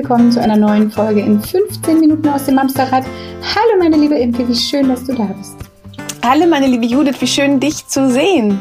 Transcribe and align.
willkommen 0.00 0.32
zu 0.32 0.40
einer 0.40 0.56
neuen 0.56 0.90
Folge 0.90 1.20
in 1.20 1.38
15 1.42 2.00
Minuten 2.00 2.26
aus 2.30 2.46
dem 2.46 2.58
Amsterrad. 2.58 3.04
Hallo 3.54 3.78
meine 3.78 3.98
liebe 3.98 4.14
Imke, 4.14 4.48
wie 4.48 4.54
schön, 4.54 4.88
dass 4.88 5.04
du 5.04 5.14
da 5.14 5.24
bist. 5.24 5.56
Hallo 6.24 6.46
meine 6.46 6.68
liebe 6.68 6.86
Judith, 6.86 7.20
wie 7.20 7.26
schön 7.26 7.60
dich 7.60 7.86
zu 7.86 8.10
sehen. 8.10 8.58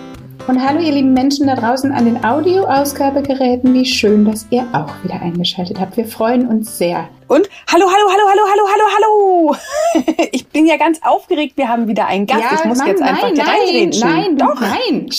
Und 0.50 0.68
hallo 0.68 0.79
ihr 0.79 0.91
lieben 0.91 1.13
Menschen 1.13 1.45
da 1.45 1.54
draußen 1.54 1.91
an 1.91 2.05
den 2.05 2.25
Audioausgabegeräten, 2.25 3.71
wie 3.71 3.86
schön, 3.86 4.25
dass 4.25 4.47
ihr 4.50 4.65
auch 4.73 4.91
wieder 5.04 5.21
eingeschaltet 5.21 5.79
habt. 5.79 5.96
Wir 5.96 6.05
freuen 6.05 6.47
uns 6.47 6.75
sehr. 6.75 7.07
Und 7.28 7.47
hallo, 7.71 7.86
hallo, 7.86 8.10
hallo, 8.10 8.24
hallo, 8.32 8.41
hallo, 8.50 8.64
hallo, 8.74 9.55
hallo. 9.93 10.15
Ich 10.32 10.47
bin 10.47 10.65
ja 10.65 10.77
ganz 10.77 11.00
aufgeregt. 11.04 11.55
Wir 11.55 11.69
haben 11.69 11.88
wieder 11.88 12.07
einen 12.07 12.25
Gast. 12.25 12.41
Ja, 12.41 12.57
ich 12.57 12.65
muss 12.65 12.79
Mann, 12.79 12.88
jetzt 12.88 13.01
einfach 13.04 13.32
nein, 13.32 13.36
Nein, 13.36 13.91
nein, 14.00 14.38
doch. 14.38 14.60
Nein. 14.60 15.10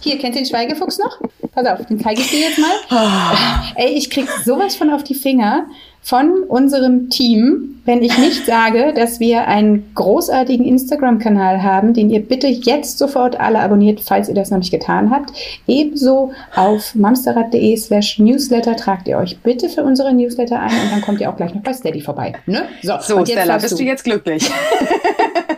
Hier, 0.00 0.18
kennt 0.18 0.36
ihr 0.36 0.40
den 0.40 0.46
Schweigefuchs 0.46 0.98
noch? 0.98 1.20
Pass 1.54 1.66
auf, 1.66 1.84
den 1.84 2.00
zeige 2.00 2.22
ich 2.22 2.30
dir 2.30 2.40
jetzt 2.40 2.58
mal. 2.58 2.72
Ah. 2.88 3.64
Ey, 3.74 3.90
ich 3.90 4.08
krieg 4.08 4.26
sowas 4.42 4.74
von 4.74 4.88
auf 4.88 5.04
die 5.04 5.14
Finger 5.14 5.66
von 6.02 6.42
unserem 6.42 7.10
Team, 7.10 7.80
wenn 7.84 8.02
ich 8.02 8.18
nicht 8.18 8.44
sage, 8.44 8.92
dass 8.94 9.20
wir 9.20 9.46
einen 9.46 9.92
großartigen 9.94 10.66
Instagram-Kanal 10.66 11.62
haben, 11.62 11.94
den 11.94 12.10
ihr 12.10 12.20
bitte 12.20 12.48
jetzt 12.48 12.98
sofort 12.98 13.38
alle 13.38 13.60
abonniert, 13.60 14.00
falls 14.00 14.28
ihr 14.28 14.34
das 14.34 14.50
noch 14.50 14.58
nicht 14.58 14.72
getan 14.72 15.10
habt. 15.10 15.32
Ebenso 15.68 16.32
auf 16.56 16.94
mamsterrad.de 16.96 17.76
slash 17.76 18.18
newsletter 18.18 18.76
tragt 18.76 19.06
ihr 19.06 19.16
euch 19.16 19.38
bitte 19.40 19.68
für 19.68 19.84
unsere 19.84 20.12
Newsletter 20.12 20.60
ein 20.60 20.70
und 20.70 20.92
dann 20.92 21.02
kommt 21.02 21.20
ihr 21.20 21.30
auch 21.30 21.36
gleich 21.36 21.54
noch 21.54 21.62
bei 21.62 21.72
Steady 21.72 22.00
vorbei. 22.00 22.32
Ne? 22.46 22.64
So, 22.82 22.94
so 23.00 23.24
Stella, 23.24 23.58
bist 23.58 23.72
du. 23.72 23.76
du 23.76 23.84
jetzt 23.84 24.04
glücklich? 24.04 24.50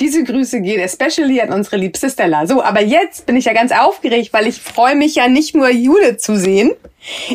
Diese 0.00 0.24
Grüße 0.24 0.60
gehen 0.60 0.80
especially 0.80 1.40
an 1.40 1.52
unsere 1.52 1.76
liebste 1.76 2.10
Stella. 2.10 2.46
So, 2.46 2.62
aber 2.62 2.82
jetzt 2.82 3.26
bin 3.26 3.36
ich 3.36 3.44
ja 3.44 3.52
ganz 3.52 3.72
aufgeregt, 3.72 4.32
weil 4.32 4.46
ich 4.46 4.60
freue 4.60 4.96
mich 4.96 5.14
ja 5.14 5.28
nicht 5.28 5.54
nur 5.54 5.70
Judith 5.70 6.18
zu 6.18 6.36
sehen, 6.36 6.72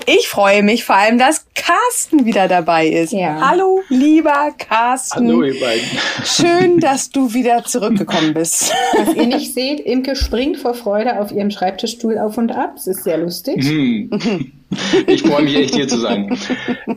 ich 0.06 0.30
freue 0.30 0.64
mich 0.64 0.86
vor 0.86 0.96
allem, 0.96 1.18
dass 1.18 1.46
Carsten 1.54 2.26
wieder 2.26 2.48
dabei 2.48 2.88
ist. 2.88 3.12
Ja. 3.12 3.50
Hallo, 3.50 3.82
lieber 3.90 4.54
Carsten. 4.58 5.28
Hallo, 5.28 5.44
ihr 5.44 5.60
beiden. 5.60 5.86
Schön, 6.24 6.80
dass 6.80 7.10
du 7.10 7.34
wieder 7.34 7.66
zurückgekommen 7.66 8.34
bist. 8.34 8.74
Was 8.98 9.14
ihr 9.14 9.26
nicht 9.26 9.54
seht, 9.54 9.82
Imke 9.82 10.16
springt 10.16 10.58
vor 10.58 10.74
Freude 10.74 11.20
auf 11.20 11.34
ihrem 11.34 11.52
Schreibtischstuhl 11.52 12.18
auf 12.18 12.38
und 12.38 12.52
ab. 12.52 12.76
Es 12.78 12.88
ist 12.88 13.04
sehr 13.04 13.18
lustig. 13.18 13.62
Hm. 13.62 14.54
Ich 15.08 15.22
freue 15.22 15.44
mich 15.44 15.56
echt, 15.56 15.76
hier 15.76 15.88
zu 15.88 15.98
sein. 15.98 16.38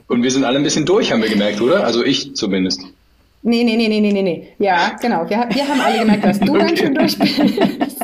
Und 0.08 0.22
wir 0.22 0.30
sind 0.30 0.44
alle 0.44 0.58
ein 0.58 0.64
bisschen 0.64 0.86
durch, 0.86 1.12
haben 1.12 1.22
wir 1.22 1.28
gemerkt, 1.28 1.60
oder? 1.60 1.84
Also 1.84 2.04
ich 2.04 2.34
zumindest. 2.34 2.82
Nee, 3.42 3.64
nee, 3.64 3.76
nee, 3.76 3.88
nee, 3.88 4.00
nee, 4.00 4.22
nee. 4.22 4.48
Ja, 4.58 4.96
genau. 5.00 5.28
Wir, 5.28 5.48
wir 5.50 5.68
haben 5.68 5.80
alle 5.80 5.98
gemerkt, 6.00 6.24
dass 6.24 6.40
du 6.40 6.52
okay. 6.52 6.58
ganz 6.58 6.78
schön 6.78 6.94
durch 6.94 7.18
bist. 7.18 8.00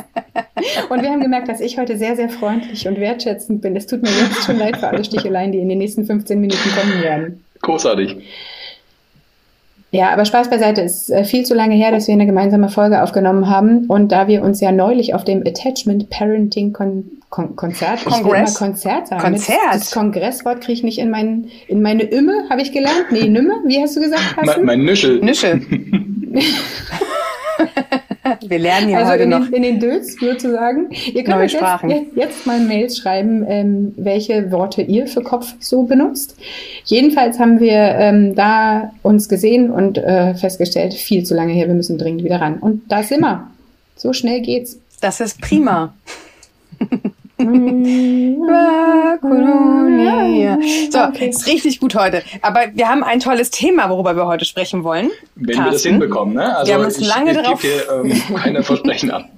Und 0.89 1.01
wir 1.01 1.09
haben 1.09 1.21
gemerkt, 1.21 1.47
dass 1.47 1.61
ich 1.61 1.77
heute 1.77 1.97
sehr, 1.97 2.15
sehr 2.15 2.29
freundlich 2.29 2.87
und 2.87 2.99
wertschätzend 2.99 3.61
bin. 3.61 3.75
Es 3.75 3.85
tut 3.85 4.01
mir 4.01 4.09
jetzt 4.09 4.45
schon 4.45 4.57
leid 4.57 4.77
für 4.77 4.87
alle 4.87 5.03
Sticheleien, 5.03 5.51
die 5.51 5.59
in 5.59 5.69
den 5.69 5.77
nächsten 5.77 6.05
15 6.05 6.39
Minuten 6.39 6.69
kommen 6.75 7.01
werden. 7.03 7.43
Großartig. 7.61 8.17
Ja, 9.91 10.09
aber 10.09 10.25
Spaß 10.25 10.49
beiseite. 10.49 10.81
Es 10.81 11.03
ist 11.03 11.09
äh, 11.09 11.23
viel 11.23 11.45
zu 11.45 11.53
lange 11.53 11.75
her, 11.75 11.91
dass 11.91 12.07
wir 12.07 12.13
eine 12.13 12.25
gemeinsame 12.25 12.69
Folge 12.69 13.01
aufgenommen 13.03 13.49
haben. 13.49 13.85
Und 13.87 14.11
da 14.11 14.27
wir 14.27 14.43
uns 14.43 14.59
ja 14.59 14.71
neulich 14.71 15.13
auf 15.13 15.23
dem 15.23 15.43
Attachment 15.45 16.09
Parenting 16.09 16.73
Kon 16.73 17.11
Kon 17.29 17.57
Konzert, 17.57 18.05
Kongress. 18.05 18.19
ich 18.19 18.25
will 18.25 18.31
mal 18.31 18.53
Konzert 18.53 19.07
sagen. 19.07 19.21
Konzert. 19.21 19.57
Das 19.73 19.91
Kongresswort 19.91 20.61
kriege 20.61 20.73
ich 20.73 20.83
nicht 20.83 20.97
in, 20.97 21.09
mein, 21.09 21.47
in 21.67 21.81
meine 21.81 22.03
Imme, 22.03 22.45
habe 22.49 22.61
ich 22.61 22.71
gelernt. 22.71 23.07
Nee, 23.11 23.27
Nümme, 23.27 23.53
wie 23.65 23.81
hast 23.81 23.97
du 23.97 24.01
gesagt? 24.01 24.37
Mein, 24.45 24.63
mein 24.63 24.81
Nüschel. 24.83 25.19
Nüschel. 25.19 25.61
Wir 28.49 28.59
lernen 28.59 28.89
ja 28.89 28.99
also 28.99 29.11
heute 29.11 29.23
in 29.23 29.29
noch. 29.29 29.45
Den, 29.45 29.53
in 29.53 29.63
den 29.63 29.79
Döds 29.79 30.15
sozusagen. 30.19 30.89
Ihr 30.91 31.23
könnt 31.23 31.37
Neue 31.37 31.49
Sprachen. 31.49 31.89
Jetzt, 31.89 32.15
jetzt 32.15 32.47
mal 32.47 32.59
Mails 32.59 32.97
schreiben, 32.97 33.45
ähm, 33.47 33.93
welche 33.97 34.51
Worte 34.51 34.81
ihr 34.81 35.07
für 35.07 35.21
Kopf 35.21 35.53
so 35.59 35.83
benutzt. 35.83 36.37
Jedenfalls 36.85 37.39
haben 37.39 37.59
wir 37.59 37.73
ähm, 37.73 38.35
da 38.35 38.91
uns 39.03 39.29
gesehen 39.29 39.71
und 39.71 39.97
äh, 39.97 40.35
festgestellt, 40.35 40.93
viel 40.93 41.23
zu 41.23 41.35
lange 41.35 41.53
her, 41.53 41.67
wir 41.67 41.75
müssen 41.75 41.97
dringend 41.97 42.23
wieder 42.23 42.41
ran. 42.41 42.59
Und 42.59 42.83
da 42.89 43.03
sind 43.03 43.21
wir. 43.21 43.47
So 43.95 44.13
schnell 44.13 44.41
geht's. 44.41 44.79
Das 45.01 45.19
ist 45.19 45.41
prima. 45.41 45.93
So, 50.91 50.99
okay. 51.03 51.29
ist 51.29 51.45
richtig 51.45 51.79
gut 51.79 51.93
heute. 51.95 52.23
Aber 52.41 52.65
wir 52.73 52.87
haben 52.87 53.03
ein 53.03 53.19
tolles 53.19 53.51
Thema, 53.51 53.89
worüber 53.89 54.15
wir 54.15 54.25
heute 54.25 54.45
sprechen 54.45 54.83
wollen. 54.83 55.11
Wenn 55.35 55.55
Carsten. 55.55 55.65
wir 55.65 55.71
das 55.71 55.83
hinbekommen, 55.83 56.33
ne? 56.33 56.57
Also 56.57 56.67
wir 56.67 56.75
haben 56.75 56.85
uns 56.85 56.97
ich, 56.97 57.07
lange 57.07 57.31
ich 57.31 57.37
darauf. 57.37 57.61
Hier, 57.61 57.91
ähm, 57.91 58.21
keine 58.35 58.63
Versprechen 58.63 59.11
ab. 59.11 59.25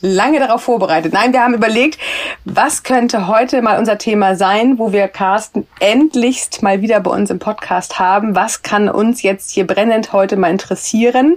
lange 0.00 0.40
darauf 0.40 0.62
vorbereitet. 0.62 1.12
Nein, 1.12 1.32
wir 1.32 1.42
haben 1.42 1.54
überlegt, 1.54 1.98
was 2.44 2.82
könnte 2.82 3.28
heute 3.28 3.62
mal 3.62 3.78
unser 3.78 3.98
Thema 3.98 4.34
sein, 4.34 4.78
wo 4.78 4.92
wir 4.92 5.06
Carsten 5.08 5.66
endlichst 5.80 6.62
mal 6.62 6.82
wieder 6.82 6.98
bei 7.00 7.10
uns 7.10 7.30
im 7.30 7.38
Podcast 7.38 7.98
haben. 7.98 8.34
Was 8.34 8.62
kann 8.62 8.88
uns 8.88 9.22
jetzt 9.22 9.52
hier 9.52 9.66
brennend 9.66 10.12
heute 10.12 10.36
mal 10.36 10.50
interessieren? 10.50 11.36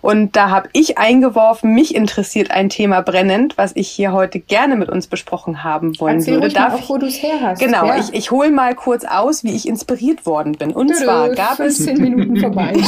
Und 0.00 0.36
da 0.36 0.50
habe 0.50 0.68
ich 0.72 0.98
eingeworfen, 0.98 1.74
mich 1.74 1.94
interessiert 1.94 2.50
ein 2.50 2.68
Thema 2.68 3.00
brennend, 3.02 3.58
was 3.58 3.72
ich 3.74 3.88
hier 3.88 4.12
heute 4.12 4.40
gerne 4.40 4.76
mit 4.76 4.88
uns 4.88 5.06
besprochen 5.06 5.64
haben 5.64 5.98
wollen 6.00 6.16
Erzähl 6.16 6.34
würde. 6.34 6.48
Darf 6.50 6.74
auch, 6.74 6.88
wo 6.88 6.98
du 6.98 7.06
es 7.06 7.22
her 7.22 7.40
hast. 7.40 7.60
Genau, 7.60 7.86
ja. 7.86 7.98
ich, 7.98 8.12
ich 8.12 8.30
hole 8.30 8.50
mal 8.50 8.74
kurz 8.74 9.04
aus, 9.04 9.44
wie 9.44 9.54
ich 9.54 9.66
inspiriert 9.68 10.26
worden 10.26 10.52
bin. 10.52 10.72
Und 10.72 10.90
du, 10.90 10.94
zwar 10.94 11.30
gab 11.30 11.60
es... 11.60 11.86
Minuten 11.86 12.36
vorbei. 12.38 12.74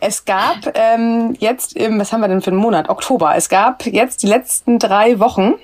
Es 0.00 0.24
gab 0.24 0.72
ähm, 0.74 1.34
jetzt, 1.38 1.76
im, 1.76 1.98
was 1.98 2.12
haben 2.12 2.20
wir 2.20 2.28
denn 2.28 2.42
für 2.42 2.50
einen 2.50 2.60
Monat? 2.60 2.88
Oktober. 2.88 3.34
Es 3.36 3.48
gab 3.48 3.86
jetzt 3.86 4.22
die 4.22 4.26
letzten 4.26 4.78
drei 4.78 5.18
Wochen 5.20 5.54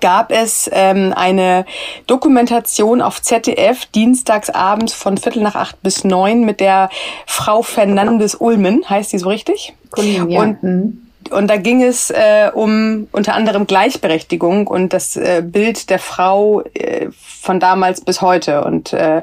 gab 0.00 0.32
es 0.32 0.68
ähm, 0.72 1.12
eine 1.14 1.64
Dokumentation 2.06 3.00
auf 3.00 3.22
ZDF 3.22 3.86
dienstags 3.86 4.50
abends 4.50 4.92
von 4.92 5.16
Viertel 5.16 5.42
nach 5.42 5.56
acht 5.56 5.82
bis 5.82 6.04
neun 6.04 6.44
mit 6.44 6.60
der 6.60 6.90
Frau 7.26 7.62
Fernandes 7.62 8.34
Ulmen, 8.34 8.88
heißt 8.88 9.12
die 9.12 9.18
so 9.18 9.28
richtig? 9.28 9.74
Colin, 9.90 10.30
ja. 10.30 10.40
Und 10.40 10.62
mhm. 10.62 11.05
Und 11.30 11.48
da 11.48 11.56
ging 11.56 11.82
es 11.82 12.10
äh, 12.10 12.50
um 12.52 13.08
unter 13.12 13.34
anderem 13.34 13.66
Gleichberechtigung 13.66 14.66
und 14.66 14.92
das 14.92 15.16
äh, 15.16 15.42
Bild 15.44 15.90
der 15.90 15.98
Frau 15.98 16.62
äh, 16.74 17.08
von 17.46 17.60
damals 17.60 18.00
bis 18.00 18.20
heute. 18.20 18.64
Und 18.64 18.92
äh, 18.92 19.22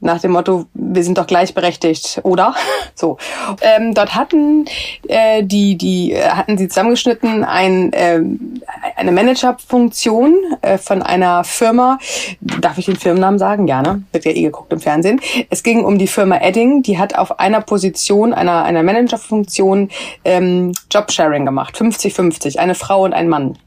nach 0.00 0.20
dem 0.20 0.32
Motto, 0.32 0.66
wir 0.74 1.04
sind 1.04 1.16
doch 1.18 1.26
gleichberechtigt, 1.26 2.20
oder? 2.24 2.54
So. 2.94 3.16
Ähm, 3.62 3.94
dort 3.94 4.14
hatten 4.14 4.66
äh, 5.08 5.42
die, 5.42 5.78
die 5.78 6.12
äh, 6.12 6.28
hatten 6.28 6.58
sie 6.58 6.68
zusammengeschnitten 6.68 7.44
ein, 7.44 7.94
äh, 7.94 8.20
eine 8.94 9.12
Managerfunktion 9.12 10.34
äh, 10.60 10.76
von 10.76 11.02
einer 11.02 11.44
Firma. 11.44 11.98
Darf 12.40 12.76
ich 12.76 12.86
den 12.86 12.96
Firmennamen 12.96 13.38
sagen? 13.38 13.66
Ja, 13.68 13.80
ne? 13.80 14.02
Wird 14.12 14.26
ja 14.26 14.32
eh 14.32 14.42
geguckt 14.42 14.70
im 14.72 14.80
Fernsehen. 14.80 15.20
Es 15.48 15.62
ging 15.62 15.82
um 15.84 15.96
die 15.96 16.08
Firma 16.08 16.36
Edding, 16.42 16.82
die 16.82 16.98
hat 16.98 17.16
auf 17.16 17.38
einer 17.38 17.62
Position, 17.62 18.34
einer, 18.34 18.64
einer 18.64 18.82
Managerfunktion 18.82 19.88
ähm, 20.24 20.72
Jobsharing 20.90 21.39
Gemacht, 21.44 21.76
50-50, 21.76 22.58
eine 22.58 22.74
Frau 22.74 23.04
und 23.04 23.12
ein 23.12 23.28
Mann. 23.28 23.58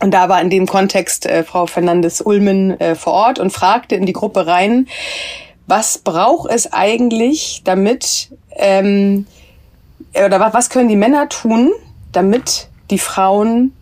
Und 0.00 0.12
da 0.12 0.28
war 0.28 0.40
in 0.40 0.50
dem 0.50 0.66
Kontext 0.66 1.26
äh, 1.26 1.42
Frau 1.42 1.66
Fernandes 1.66 2.20
Ulmen 2.20 2.78
äh, 2.80 2.94
vor 2.94 3.14
Ort 3.14 3.38
und 3.38 3.50
fragte 3.50 3.94
in 3.94 4.04
die 4.04 4.12
Gruppe 4.12 4.46
rein, 4.46 4.88
was 5.66 5.98
braucht 5.98 6.50
es 6.50 6.72
eigentlich, 6.72 7.62
damit 7.64 8.30
ähm, 8.56 9.26
oder 10.14 10.38
was, 10.38 10.54
was 10.54 10.70
können 10.70 10.88
die 10.88 10.96
Männer 10.96 11.28
tun, 11.28 11.72
damit 12.12 12.68
die 12.90 12.98
Frauen 12.98 13.72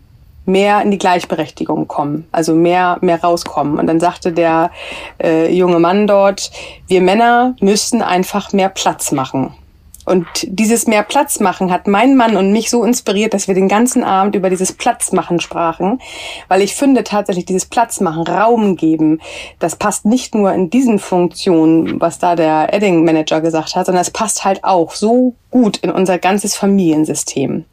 mehr 0.45 0.81
in 0.81 0.91
die 0.91 0.97
Gleichberechtigung 0.97 1.87
kommen, 1.87 2.27
also 2.31 2.53
mehr 2.53 2.97
mehr 3.01 3.21
rauskommen. 3.21 3.77
Und 3.77 3.87
dann 3.87 3.99
sagte 3.99 4.31
der 4.31 4.71
äh, 5.21 5.51
junge 5.53 5.79
Mann 5.79 6.07
dort: 6.07 6.51
Wir 6.87 7.01
Männer 7.01 7.55
müssten 7.59 8.01
einfach 8.01 8.53
mehr 8.53 8.69
Platz 8.69 9.11
machen. 9.11 9.53
Und 10.05 10.27
dieses 10.43 10.87
mehr 10.87 11.03
Platz 11.03 11.39
machen 11.39 11.71
hat 11.71 11.87
meinen 11.87 12.15
Mann 12.15 12.37
und 12.37 12.51
mich 12.51 12.69
so 12.69 12.83
inspiriert, 12.83 13.33
dass 13.33 13.47
wir 13.47 13.55
den 13.55 13.67
ganzen 13.67 14.03
Abend 14.03 14.35
über 14.35 14.49
dieses 14.49 14.71
Platzmachen 14.71 15.39
sprachen, 15.39 15.99
weil 16.47 16.61
ich 16.61 16.75
finde 16.75 17.03
tatsächlich 17.03 17.45
dieses 17.45 17.65
Platzmachen, 17.65 18.23
Raum 18.23 18.75
geben, 18.75 19.19
das 19.59 19.75
passt 19.75 20.05
nicht 20.05 20.35
nur 20.35 20.53
in 20.53 20.69
diesen 20.69 20.99
Funktionen, 20.99 21.99
was 21.99 22.19
da 22.19 22.35
der 22.35 22.73
Edding 22.73 23.03
Manager 23.03 23.41
gesagt 23.41 23.75
hat, 23.75 23.87
sondern 23.87 24.01
es 24.01 24.11
passt 24.11 24.45
halt 24.45 24.63
auch 24.63 24.91
so 24.91 25.33
gut 25.55 25.77
in 25.77 25.89
unser 25.89 26.17
ganzes 26.17 26.53
Familiensystem. 26.53 27.63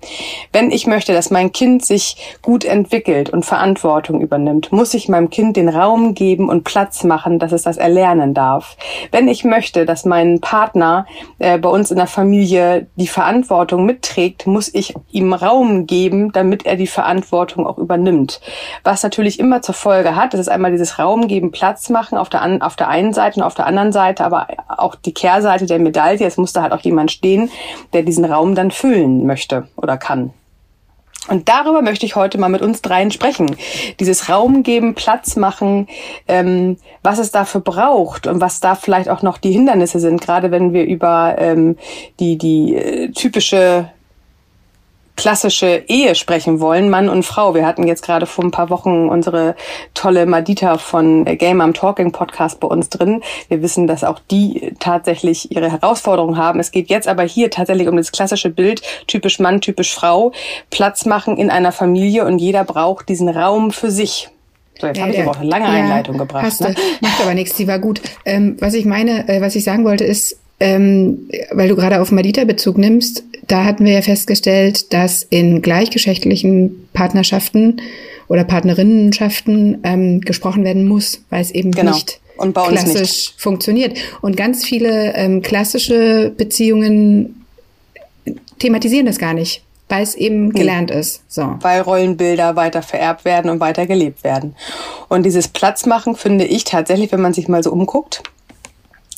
Wenn 0.52 0.70
ich 0.70 0.86
möchte, 0.86 1.12
dass 1.12 1.32
mein 1.32 1.50
Kind 1.50 1.84
sich 1.84 2.38
gut 2.40 2.64
entwickelt 2.64 3.30
und 3.30 3.44
Verantwortung 3.44 4.20
übernimmt, 4.20 4.70
muss 4.70 4.94
ich 4.94 5.08
meinem 5.08 5.30
Kind 5.30 5.56
den 5.56 5.68
Raum 5.68 6.14
geben 6.14 6.48
und 6.48 6.62
Platz 6.62 7.02
machen, 7.02 7.40
dass 7.40 7.50
es 7.50 7.62
das 7.62 7.78
erlernen 7.78 8.34
darf. 8.34 8.76
Wenn 9.10 9.26
ich 9.26 9.42
möchte, 9.42 9.84
dass 9.84 10.04
mein 10.04 10.40
Partner 10.40 11.06
äh, 11.40 11.58
bei 11.58 11.68
uns 11.68 11.90
in 11.90 11.96
der 11.96 12.06
Familie 12.06 12.21
die 12.30 13.06
Verantwortung 13.06 13.84
mitträgt, 13.84 14.46
muss 14.46 14.72
ich 14.72 14.94
ihm 15.10 15.32
Raum 15.32 15.86
geben, 15.86 16.32
damit 16.32 16.66
er 16.66 16.76
die 16.76 16.86
Verantwortung 16.86 17.66
auch 17.66 17.78
übernimmt. 17.78 18.40
Was 18.84 19.02
natürlich 19.02 19.40
immer 19.40 19.62
zur 19.62 19.74
Folge 19.74 20.14
hat, 20.14 20.34
das 20.34 20.40
ist 20.40 20.48
einmal 20.48 20.70
dieses 20.70 20.98
Raum 20.98 21.28
geben, 21.28 21.50
Platz 21.50 21.88
machen 21.88 22.18
auf 22.18 22.28
der, 22.28 22.58
auf 22.60 22.76
der 22.76 22.88
einen 22.88 23.12
Seite 23.12 23.40
und 23.40 23.46
auf 23.46 23.54
der 23.54 23.66
anderen 23.66 23.92
Seite, 23.92 24.24
aber 24.24 24.48
auch 24.68 24.94
die 24.94 25.14
Kehrseite 25.14 25.66
der 25.66 25.78
Medaille. 25.78 26.26
Es 26.26 26.36
muss 26.36 26.52
da 26.52 26.62
halt 26.62 26.72
auch 26.72 26.80
jemand 26.80 27.10
stehen, 27.10 27.50
der 27.92 28.02
diesen 28.02 28.24
Raum 28.24 28.54
dann 28.54 28.70
füllen 28.70 29.26
möchte 29.26 29.68
oder 29.76 29.96
kann. 29.96 30.32
Und 31.28 31.48
darüber 31.48 31.82
möchte 31.82 32.04
ich 32.04 32.16
heute 32.16 32.38
mal 32.38 32.48
mit 32.48 32.62
uns 32.62 32.82
dreien 32.82 33.12
sprechen. 33.12 33.54
Dieses 34.00 34.28
Raum 34.28 34.62
geben, 34.64 34.94
Platz 34.94 35.36
machen, 35.36 35.86
ähm, 36.26 36.78
was 37.02 37.18
es 37.18 37.30
dafür 37.30 37.60
braucht 37.60 38.26
und 38.26 38.40
was 38.40 38.60
da 38.60 38.74
vielleicht 38.74 39.08
auch 39.08 39.22
noch 39.22 39.38
die 39.38 39.52
Hindernisse 39.52 40.00
sind, 40.00 40.20
gerade 40.20 40.50
wenn 40.50 40.72
wir 40.72 40.84
über 40.84 41.36
ähm, 41.38 41.76
die, 42.18 42.38
die 42.38 42.74
äh, 42.74 43.12
typische 43.12 43.90
klassische 45.16 45.84
Ehe 45.88 46.14
sprechen 46.14 46.60
wollen, 46.60 46.90
Mann 46.90 47.08
und 47.08 47.22
Frau. 47.22 47.54
Wir 47.54 47.66
hatten 47.66 47.86
jetzt 47.86 48.02
gerade 48.02 48.26
vor 48.26 48.44
ein 48.44 48.50
paar 48.50 48.70
Wochen 48.70 49.08
unsere 49.08 49.54
tolle 49.94 50.26
Madita 50.26 50.78
von 50.78 51.24
Game 51.24 51.60
am 51.60 51.74
Talking 51.74 52.12
Podcast 52.12 52.60
bei 52.60 52.68
uns 52.68 52.88
drin. 52.88 53.22
Wir 53.48 53.62
wissen, 53.62 53.86
dass 53.86 54.04
auch 54.04 54.20
die 54.30 54.74
tatsächlich 54.78 55.52
ihre 55.52 55.70
Herausforderungen 55.70 56.36
haben. 56.36 56.60
Es 56.60 56.70
geht 56.70 56.88
jetzt 56.88 57.08
aber 57.08 57.22
hier 57.22 57.50
tatsächlich 57.50 57.88
um 57.88 57.96
das 57.96 58.12
klassische 58.12 58.50
Bild, 58.50 58.82
typisch 59.06 59.38
Mann, 59.38 59.60
typisch 59.60 59.94
Frau, 59.94 60.32
Platz 60.70 61.04
machen 61.04 61.36
in 61.36 61.50
einer 61.50 61.72
Familie 61.72 62.24
und 62.24 62.38
jeder 62.38 62.64
braucht 62.64 63.08
diesen 63.08 63.28
Raum 63.28 63.70
für 63.70 63.90
sich. 63.90 64.30
So, 64.80 64.86
jetzt 64.88 64.96
ja, 64.96 65.04
habe 65.04 65.12
ich 65.12 65.20
aber 65.20 65.30
auch 65.30 65.36
eine 65.36 65.48
lange 65.48 65.66
ja, 65.66 65.70
Einleitung 65.72 66.18
gebracht. 66.18 66.42
Hast 66.42 66.60
ne? 66.62 66.74
Macht 67.00 67.20
aber 67.20 67.34
nichts, 67.34 67.54
die 67.56 67.68
war 67.68 67.78
gut. 67.78 68.00
Ähm, 68.24 68.56
was 68.58 68.74
ich 68.74 68.84
meine, 68.84 69.28
äh, 69.28 69.40
was 69.40 69.54
ich 69.54 69.62
sagen 69.62 69.84
wollte, 69.84 70.04
ist, 70.04 70.41
ähm, 70.62 71.28
weil 71.50 71.68
du 71.68 71.74
gerade 71.74 72.00
auf 72.00 72.12
Madita 72.12 72.44
Bezug 72.44 72.78
nimmst, 72.78 73.24
da 73.48 73.64
hatten 73.64 73.84
wir 73.84 73.94
ja 73.94 74.02
festgestellt, 74.02 74.92
dass 74.92 75.24
in 75.24 75.60
gleichgeschlechtlichen 75.60 76.88
Partnerschaften 76.92 77.82
oder 78.28 78.44
Partnerinnenschaften 78.44 79.78
ähm, 79.82 80.20
gesprochen 80.20 80.64
werden 80.64 80.86
muss, 80.86 81.24
weil 81.30 81.42
es 81.42 81.50
eben 81.50 81.72
genau. 81.72 81.92
nicht 81.92 82.20
klassisch 82.52 83.00
nicht. 83.00 83.34
funktioniert. 83.38 83.98
Und 84.20 84.36
ganz 84.36 84.64
viele 84.64 85.14
ähm, 85.14 85.42
klassische 85.42 86.32
Beziehungen 86.36 87.44
thematisieren 88.60 89.06
das 89.06 89.18
gar 89.18 89.34
nicht 89.34 89.62
weil 89.88 90.04
es 90.04 90.14
eben 90.14 90.48
nee. 90.48 90.60
gelernt 90.60 90.90
ist. 90.90 91.20
So. 91.28 91.56
Weil 91.60 91.82
Rollenbilder 91.82 92.56
weiter 92.56 92.80
vererbt 92.80 93.26
werden 93.26 93.50
und 93.50 93.60
weiter 93.60 93.86
gelebt 93.86 94.24
werden. 94.24 94.56
Und 95.10 95.24
dieses 95.24 95.48
Platzmachen 95.48 96.16
finde 96.16 96.46
ich 96.46 96.64
tatsächlich, 96.64 97.12
wenn 97.12 97.20
man 97.20 97.34
sich 97.34 97.46
mal 97.46 97.62
so 97.62 97.70
umguckt, 97.70 98.22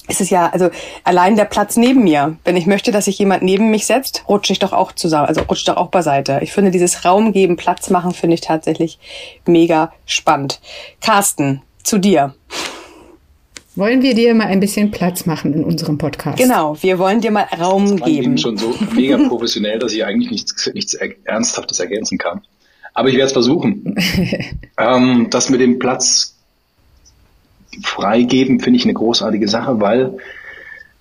ist 0.09 0.21
es 0.21 0.31
ja, 0.31 0.51
also 0.51 0.71
allein 1.03 1.37
der 1.37 1.47
Platz 1.47 1.77
neben 1.77 2.05
mir. 2.05 2.37
Wenn 2.45 2.57
ich 2.57 2.67
möchte, 2.67 2.93
dass 2.93 3.07
sich 3.07 3.19
jemand 3.19 3.43
neben 3.43 3.71
mich 3.71 3.87
setzt, 3.87 4.25
rutsche 4.29 4.53
ich 4.53 4.59
doch 4.59 4.73
auch 4.73 4.93
zusammen, 4.93 5.27
also 5.27 5.43
rutsche 5.43 5.67
doch 5.67 5.77
auch 5.77 5.89
beiseite. 5.89 6.41
Ich 6.43 6.53
finde 6.53 6.71
dieses 6.71 7.05
Raum 7.05 7.33
geben, 7.33 7.57
Platz 7.57 7.91
machen, 7.91 8.13
finde 8.13 8.35
ich 8.35 8.41
tatsächlich 8.43 8.99
mega 9.47 9.93
spannend. 10.07 10.61
Carsten, 11.01 11.63
zu 11.83 11.99
dir. 11.99 12.35
Wollen 13.77 14.03
wir 14.03 14.15
dir 14.15 14.35
mal 14.35 14.47
ein 14.47 14.61
bisschen 14.61 14.91
Platz 14.91 15.27
machen 15.27 15.53
in 15.53 15.65
unserem 15.65 15.99
Podcast? 15.99 16.39
Genau, 16.39 16.81
wir 16.81 16.99
wollen 16.99 17.21
dir 17.21 17.33
mal 17.33 17.47
Raum 17.59 17.97
das 17.97 18.07
geben. 18.07 18.19
Ich 18.19 18.23
bin 18.23 18.39
schon 18.39 18.57
so 18.57 18.75
mega 18.95 19.17
professionell, 19.29 19.81
dass 19.81 19.93
ich 19.93 20.05
eigentlich 20.05 20.31
nichts, 20.31 20.71
nichts 20.73 20.95
Ernsthaftes 21.25 21.81
ergänzen 21.81 22.19
kann. 22.19 22.43
Aber 22.93 23.09
ich 23.09 23.17
werde 23.17 23.27
es 23.27 23.33
versuchen. 23.33 23.97
ähm, 24.79 25.27
das 25.31 25.51
mit 25.51 25.61
dem 25.61 25.81
Platz 25.81 26.34
freigeben, 27.83 28.61
finde 28.61 28.79
ich 28.79 28.85
eine 28.85 28.95
großartige 28.95 29.49
Sache, 29.49 29.81
weil 29.81 30.19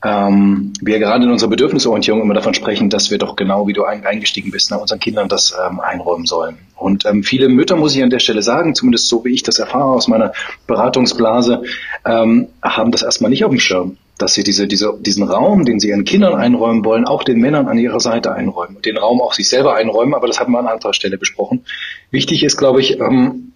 ähm, 0.04 0.74
wir 0.82 1.00
gerade 1.00 1.24
in 1.24 1.32
unserer 1.32 1.50
Bedürfnisorientierung 1.50 2.22
immer 2.22 2.34
davon 2.34 2.54
sprechen, 2.54 2.90
dass 2.90 3.10
wir 3.10 3.18
doch 3.18 3.36
genau, 3.36 3.68
wie 3.68 3.74
du 3.74 3.84
eingestiegen 3.86 4.52
bist, 4.52 4.70
nach 4.70 4.80
unseren 4.80 5.00
Kindern 5.00 5.30
das 5.30 5.56
ähm, 5.66 5.80
einräumen 5.80 6.26
sollen. 6.26 6.58
Und 6.76 7.06
ähm, 7.06 7.24
viele 7.24 7.48
Mütter, 7.48 7.78
muss 7.78 7.96
ich 7.96 8.04
an 8.04 8.10
der 8.10 8.20
Stelle 8.20 8.42
sagen, 8.42 8.76
zumindest 8.76 9.08
so 9.08 9.24
wie 9.24 9.34
ich 9.34 9.44
das 9.44 9.60
erfahre 9.60 9.86
aus 9.86 10.10
meiner 10.10 10.34
Beratungsblase, 10.68 11.64
ähm, 12.06 12.50
haben 12.62 12.92
das 12.92 13.04
erstmal 13.04 13.30
nicht 13.30 13.46
auf 13.46 13.52
dem 13.52 13.62
Schirm, 13.62 13.98
dass 14.18 14.34
sie 14.34 14.44
diese, 14.44 14.68
diese, 14.68 14.94
diesen 15.00 15.24
Raum, 15.24 15.64
den 15.64 15.80
sie 15.80 15.90
ihren 15.90 16.04
Kindern 16.04 16.36
einräumen 16.36 16.84
wollen, 16.84 17.06
auch 17.06 17.24
den 17.24 17.40
Männern 17.40 17.68
an 17.68 17.80
ihrer 17.80 18.02
Seite 18.02 18.34
einräumen 18.34 18.76
und 18.76 18.86
den 18.86 18.98
Raum 18.98 19.22
auch 19.22 19.32
sich 19.32 19.48
selber 19.48 19.76
einräumen, 19.76 20.14
aber 20.14 20.28
das 20.28 20.42
haben 20.42 20.52
wir 20.52 20.60
an 20.60 20.68
anderer 20.68 20.94
Stelle 20.94 21.18
besprochen. 21.18 21.64
Wichtig 22.12 22.44
ist, 22.44 22.58
glaube 22.58 22.82
ich, 22.82 23.00
ähm, 23.00 23.54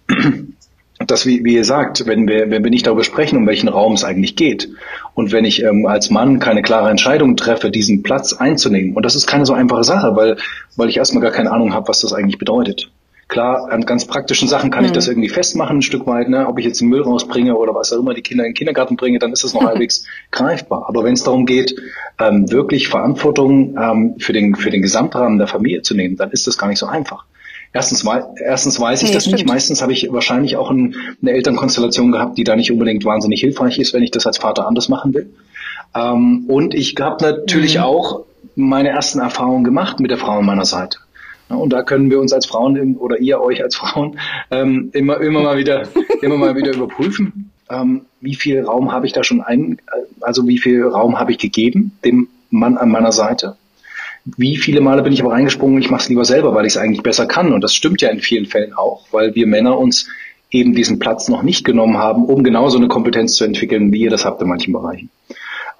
dass, 1.06 1.26
wie, 1.26 1.44
wie 1.44 1.54
ihr 1.54 1.64
sagt, 1.64 2.06
wenn 2.06 2.26
wir, 2.26 2.50
wenn 2.50 2.64
wir 2.64 2.70
nicht 2.70 2.86
darüber 2.86 3.04
sprechen, 3.04 3.36
um 3.36 3.46
welchen 3.46 3.68
Raum 3.68 3.92
es 3.92 4.04
eigentlich 4.04 4.36
geht, 4.36 4.68
und 5.14 5.32
wenn 5.32 5.44
ich 5.44 5.62
ähm, 5.62 5.86
als 5.86 6.10
Mann 6.10 6.38
keine 6.38 6.62
klare 6.62 6.90
Entscheidung 6.90 7.36
treffe, 7.36 7.70
diesen 7.70 8.02
Platz 8.02 8.32
einzunehmen, 8.32 8.96
und 8.96 9.04
das 9.04 9.14
ist 9.14 9.26
keine 9.26 9.46
so 9.46 9.52
einfache 9.52 9.84
Sache, 9.84 10.16
weil, 10.16 10.36
weil 10.76 10.88
ich 10.88 10.96
erstmal 10.96 11.22
gar 11.22 11.32
keine 11.32 11.50
Ahnung 11.52 11.72
habe, 11.72 11.88
was 11.88 12.00
das 12.00 12.12
eigentlich 12.12 12.38
bedeutet. 12.38 12.90
Klar, 13.28 13.70
an 13.70 13.82
ganz 13.84 14.06
praktischen 14.06 14.48
Sachen 14.48 14.70
kann 14.70 14.80
mhm. 14.80 14.86
ich 14.86 14.92
das 14.92 15.06
irgendwie 15.06 15.28
festmachen, 15.28 15.78
ein 15.78 15.82
Stück 15.82 16.06
weit, 16.06 16.30
ne? 16.30 16.48
ob 16.48 16.58
ich 16.58 16.64
jetzt 16.64 16.80
den 16.80 16.88
Müll 16.88 17.02
rausbringe 17.02 17.54
oder 17.56 17.74
was 17.74 17.92
auch 17.92 17.98
immer, 17.98 18.14
die 18.14 18.22
Kinder 18.22 18.44
in 18.44 18.50
den 18.50 18.54
Kindergarten 18.54 18.96
bringe, 18.96 19.18
dann 19.18 19.32
ist 19.32 19.44
das 19.44 19.52
noch 19.52 19.62
halbwegs 19.66 20.04
greifbar. 20.30 20.86
Aber 20.88 21.04
wenn 21.04 21.12
es 21.12 21.24
darum 21.24 21.44
geht, 21.44 21.74
ähm, 22.18 22.50
wirklich 22.50 22.88
Verantwortung 22.88 23.76
ähm, 23.78 24.14
für, 24.18 24.32
den, 24.32 24.56
für 24.56 24.70
den 24.70 24.80
Gesamtrahmen 24.80 25.36
der 25.36 25.46
Familie 25.46 25.82
zu 25.82 25.94
nehmen, 25.94 26.16
dann 26.16 26.30
ist 26.30 26.46
das 26.46 26.56
gar 26.56 26.68
nicht 26.68 26.78
so 26.78 26.86
einfach. 26.86 27.26
Erstens, 27.72 28.04
erstens 28.42 28.80
weiß 28.80 29.02
ich 29.02 29.08
nee, 29.08 29.14
das 29.14 29.24
stimmt. 29.24 29.38
nicht. 29.38 29.48
Meistens 29.48 29.82
habe 29.82 29.92
ich 29.92 30.10
wahrscheinlich 30.10 30.56
auch 30.56 30.70
ein, 30.70 30.94
eine 31.20 31.32
Elternkonstellation 31.32 32.12
gehabt, 32.12 32.38
die 32.38 32.44
da 32.44 32.56
nicht 32.56 32.72
unbedingt 32.72 33.04
wahnsinnig 33.04 33.40
hilfreich 33.40 33.78
ist, 33.78 33.92
wenn 33.92 34.02
ich 34.02 34.10
das 34.10 34.26
als 34.26 34.38
Vater 34.38 34.66
anders 34.66 34.88
machen 34.88 35.14
will. 35.14 35.30
Ähm, 35.94 36.44
und 36.48 36.74
ich 36.74 36.94
habe 36.98 37.24
natürlich 37.24 37.76
mhm. 37.76 37.82
auch 37.82 38.24
meine 38.56 38.88
ersten 38.88 39.20
Erfahrungen 39.20 39.64
gemacht 39.64 40.00
mit 40.00 40.10
der 40.10 40.18
Frau 40.18 40.38
an 40.38 40.46
meiner 40.46 40.64
Seite. 40.64 40.98
Und 41.48 41.72
da 41.72 41.82
können 41.82 42.10
wir 42.10 42.20
uns 42.20 42.32
als 42.32 42.46
Frauen 42.46 42.96
oder 42.96 43.18
ihr 43.20 43.40
euch 43.40 43.62
als 43.62 43.76
Frauen 43.76 44.18
ähm, 44.50 44.90
immer, 44.92 45.18
immer 45.20 45.42
mal 45.42 45.56
wieder, 45.56 45.84
immer 46.22 46.36
mal 46.36 46.56
wieder 46.56 46.74
überprüfen, 46.74 47.50
ähm, 47.70 48.02
wie 48.20 48.34
viel 48.34 48.64
Raum 48.64 48.92
habe 48.92 49.06
ich 49.06 49.12
da 49.12 49.24
schon 49.24 49.40
ein, 49.40 49.78
also 50.20 50.46
wie 50.46 50.58
viel 50.58 50.84
Raum 50.84 51.18
habe 51.18 51.32
ich 51.32 51.38
gegeben 51.38 51.92
dem 52.04 52.28
Mann 52.50 52.76
an 52.76 52.90
meiner 52.90 53.12
Seite 53.12 53.56
wie 54.36 54.56
viele 54.56 54.80
Male 54.80 55.02
bin 55.02 55.12
ich 55.12 55.22
aber 55.22 55.32
reingesprungen, 55.32 55.80
ich 55.80 55.90
mache 55.90 56.02
es 56.02 56.08
lieber 56.08 56.24
selber, 56.24 56.54
weil 56.54 56.66
ich 56.66 56.74
es 56.74 56.76
eigentlich 56.76 57.02
besser 57.02 57.26
kann. 57.26 57.52
Und 57.52 57.62
das 57.62 57.74
stimmt 57.74 58.00
ja 58.02 58.10
in 58.10 58.20
vielen 58.20 58.46
Fällen 58.46 58.74
auch, 58.74 59.06
weil 59.10 59.34
wir 59.34 59.46
Männer 59.46 59.78
uns 59.78 60.08
eben 60.50 60.74
diesen 60.74 60.98
Platz 60.98 61.28
noch 61.28 61.42
nicht 61.42 61.64
genommen 61.64 61.98
haben, 61.98 62.24
um 62.24 62.42
genauso 62.42 62.78
eine 62.78 62.88
Kompetenz 62.88 63.34
zu 63.34 63.44
entwickeln, 63.44 63.92
wie 63.92 64.02
ihr 64.02 64.10
das 64.10 64.24
habt 64.24 64.40
in 64.40 64.48
manchen 64.48 64.72
Bereichen. 64.72 65.10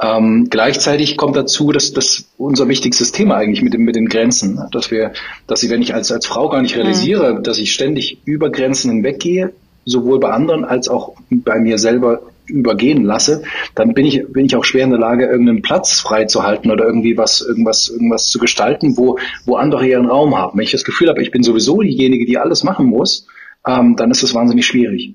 Ähm, 0.00 0.46
gleichzeitig 0.48 1.16
kommt 1.16 1.34
dazu, 1.34 1.72
dass 1.72 1.92
das 1.92 2.26
unser 2.36 2.68
wichtigstes 2.68 3.10
Thema 3.10 3.36
eigentlich 3.36 3.62
mit, 3.62 3.74
den, 3.74 3.82
mit 3.82 3.96
den 3.96 4.08
Grenzen, 4.08 4.54
ne? 4.54 4.68
dass 4.70 4.92
wir, 4.92 5.12
dass 5.48 5.62
ich, 5.64 5.70
wenn 5.70 5.82
ich 5.82 5.92
als, 5.92 6.12
als 6.12 6.26
Frau 6.26 6.48
gar 6.48 6.62
nicht 6.62 6.76
realisiere, 6.76 7.34
mhm. 7.34 7.42
dass 7.42 7.58
ich 7.58 7.72
ständig 7.72 8.18
über 8.24 8.50
Grenzen 8.50 8.92
hinweggehe, 8.92 9.52
sowohl 9.84 10.20
bei 10.20 10.30
anderen 10.30 10.64
als 10.64 10.88
auch 10.88 11.14
bei 11.30 11.58
mir 11.58 11.78
selber 11.78 12.22
übergehen 12.48 13.04
lasse, 13.04 13.42
dann 13.74 13.94
bin 13.94 14.06
ich, 14.06 14.24
bin 14.32 14.46
ich 14.46 14.56
auch 14.56 14.64
schwer 14.64 14.84
in 14.84 14.90
der 14.90 14.98
Lage, 14.98 15.26
irgendeinen 15.26 15.62
Platz 15.62 16.00
freizuhalten 16.00 16.70
oder 16.70 16.86
irgendwie 16.86 17.16
was, 17.16 17.40
irgendwas, 17.40 17.88
irgendwas 17.88 18.28
zu 18.28 18.38
gestalten, 18.38 18.96
wo, 18.96 19.18
wo 19.44 19.56
andere 19.56 19.86
ihren 19.86 20.06
Raum 20.06 20.36
haben. 20.36 20.58
Wenn 20.58 20.64
ich 20.64 20.72
das 20.72 20.84
Gefühl 20.84 21.08
habe, 21.08 21.22
ich 21.22 21.30
bin 21.30 21.42
sowieso 21.42 21.80
diejenige, 21.82 22.26
die 22.26 22.38
alles 22.38 22.64
machen 22.64 22.86
muss, 22.86 23.26
ähm, 23.66 23.96
dann 23.96 24.10
ist 24.10 24.22
das 24.22 24.34
wahnsinnig 24.34 24.66
schwierig. 24.66 25.14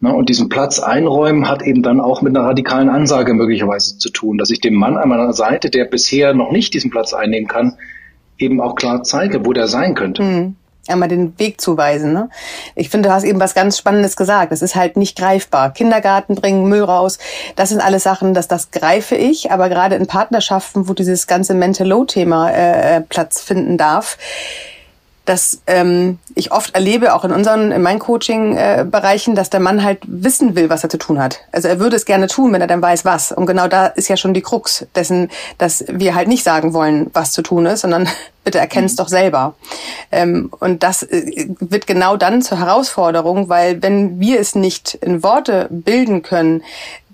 Ne? 0.00 0.12
Und 0.12 0.28
diesen 0.28 0.48
Platz 0.48 0.80
einräumen 0.80 1.48
hat 1.48 1.62
eben 1.62 1.82
dann 1.82 2.00
auch 2.00 2.22
mit 2.22 2.36
einer 2.36 2.46
radikalen 2.46 2.88
Ansage 2.88 3.34
möglicherweise 3.34 3.98
zu 3.98 4.10
tun, 4.10 4.38
dass 4.38 4.50
ich 4.50 4.60
dem 4.60 4.74
Mann 4.74 4.96
an 4.96 5.08
meiner 5.08 5.32
Seite, 5.32 5.70
der 5.70 5.84
bisher 5.84 6.34
noch 6.34 6.52
nicht 6.52 6.74
diesen 6.74 6.90
Platz 6.90 7.12
einnehmen 7.12 7.48
kann, 7.48 7.76
eben 8.38 8.60
auch 8.60 8.74
klar 8.74 9.02
zeige, 9.02 9.44
wo 9.46 9.52
der 9.52 9.68
sein 9.68 9.94
könnte. 9.94 10.22
Mhm 10.22 10.56
einmal 10.88 11.08
den 11.08 11.38
Weg 11.38 11.60
zuweisen. 11.60 12.12
Ne? 12.12 12.28
Ich 12.74 12.90
finde, 12.90 13.08
du 13.08 13.14
hast 13.14 13.24
eben 13.24 13.40
was 13.40 13.54
ganz 13.54 13.78
Spannendes 13.78 14.16
gesagt. 14.16 14.52
Es 14.52 14.62
ist 14.62 14.74
halt 14.74 14.96
nicht 14.96 15.16
greifbar. 15.16 15.72
Kindergarten 15.72 16.34
bringen, 16.34 16.68
Müll 16.68 16.82
raus, 16.82 17.18
das 17.56 17.68
sind 17.68 17.80
alles 17.80 18.02
Sachen, 18.02 18.34
dass 18.34 18.48
das 18.48 18.70
greife 18.70 19.14
ich. 19.14 19.52
Aber 19.52 19.68
gerade 19.68 19.96
in 19.96 20.06
Partnerschaften, 20.06 20.88
wo 20.88 20.94
dieses 20.94 21.26
ganze 21.26 21.54
Mental 21.54 21.86
Low-Thema 21.86 22.50
äh, 22.50 23.00
Platz 23.02 23.40
finden 23.40 23.78
darf, 23.78 24.18
dass 25.24 25.60
ähm, 25.68 26.18
ich 26.34 26.50
oft 26.50 26.74
erlebe, 26.74 27.14
auch 27.14 27.24
in 27.24 27.30
unseren, 27.30 27.70
in 27.70 27.80
meinen 27.82 28.00
Coaching-Bereichen, 28.00 29.36
dass 29.36 29.50
der 29.50 29.60
Mann 29.60 29.84
halt 29.84 30.00
wissen 30.06 30.56
will, 30.56 30.68
was 30.68 30.82
er 30.82 30.90
zu 30.90 30.98
tun 30.98 31.20
hat. 31.20 31.40
Also 31.52 31.68
er 31.68 31.78
würde 31.78 31.94
es 31.94 32.06
gerne 32.06 32.26
tun, 32.26 32.52
wenn 32.52 32.60
er 32.60 32.66
dann 32.66 32.82
weiß, 32.82 33.04
was. 33.04 33.30
Und 33.30 33.46
genau 33.46 33.68
da 33.68 33.86
ist 33.86 34.08
ja 34.08 34.16
schon 34.16 34.34
die 34.34 34.42
Krux 34.42 34.84
dessen, 34.96 35.30
dass 35.58 35.84
wir 35.88 36.16
halt 36.16 36.26
nicht 36.26 36.42
sagen 36.42 36.74
wollen, 36.74 37.08
was 37.12 37.32
zu 37.32 37.42
tun 37.42 37.66
ist, 37.66 37.82
sondern 37.82 38.08
bitte 38.44 38.58
erkenn's 38.58 38.92
mhm. 38.92 38.96
doch 38.96 39.08
selber. 39.08 39.54
Ähm, 40.10 40.50
und 40.60 40.82
das 40.82 41.02
äh, 41.02 41.48
wird 41.60 41.86
genau 41.86 42.16
dann 42.16 42.42
zur 42.42 42.58
Herausforderung, 42.58 43.48
weil 43.48 43.82
wenn 43.82 44.20
wir 44.20 44.40
es 44.40 44.54
nicht 44.54 44.94
in 44.94 45.22
Worte 45.22 45.68
bilden 45.70 46.22
können, 46.22 46.62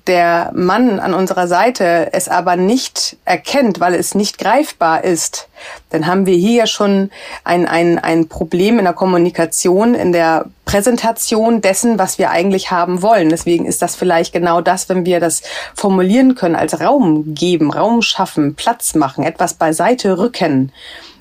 der 0.08 0.50
Mann 0.54 0.98
an 1.00 1.12
unserer 1.12 1.46
Seite 1.46 2.08
es 2.12 2.28
aber 2.28 2.56
nicht 2.56 3.18
erkennt, 3.26 3.78
weil 3.78 3.94
es 3.94 4.14
nicht 4.14 4.38
greifbar 4.38 5.04
ist, 5.04 5.48
dann 5.90 6.06
haben 6.06 6.24
wir 6.24 6.34
hier 6.34 6.66
schon 6.66 7.10
ein, 7.44 7.68
ein, 7.68 7.98
ein 7.98 8.26
Problem 8.26 8.78
in 8.78 8.86
der 8.86 8.94
Kommunikation, 8.94 9.94
in 9.94 10.12
der 10.12 10.46
Präsentation 10.64 11.60
dessen, 11.60 11.98
was 11.98 12.18
wir 12.18 12.30
eigentlich 12.30 12.70
haben 12.70 13.02
wollen. 13.02 13.28
Deswegen 13.28 13.66
ist 13.66 13.82
das 13.82 13.96
vielleicht 13.96 14.32
genau 14.32 14.62
das, 14.62 14.88
wenn 14.88 15.04
wir 15.04 15.20
das 15.20 15.42
formulieren 15.74 16.34
können, 16.34 16.56
als 16.56 16.80
Raum 16.80 17.34
geben, 17.34 17.70
Raum 17.70 18.00
schaffen, 18.00 18.54
Platz 18.54 18.94
machen, 18.94 19.24
etwas 19.24 19.54
beiseite 19.54 20.18
rücken 20.18 20.72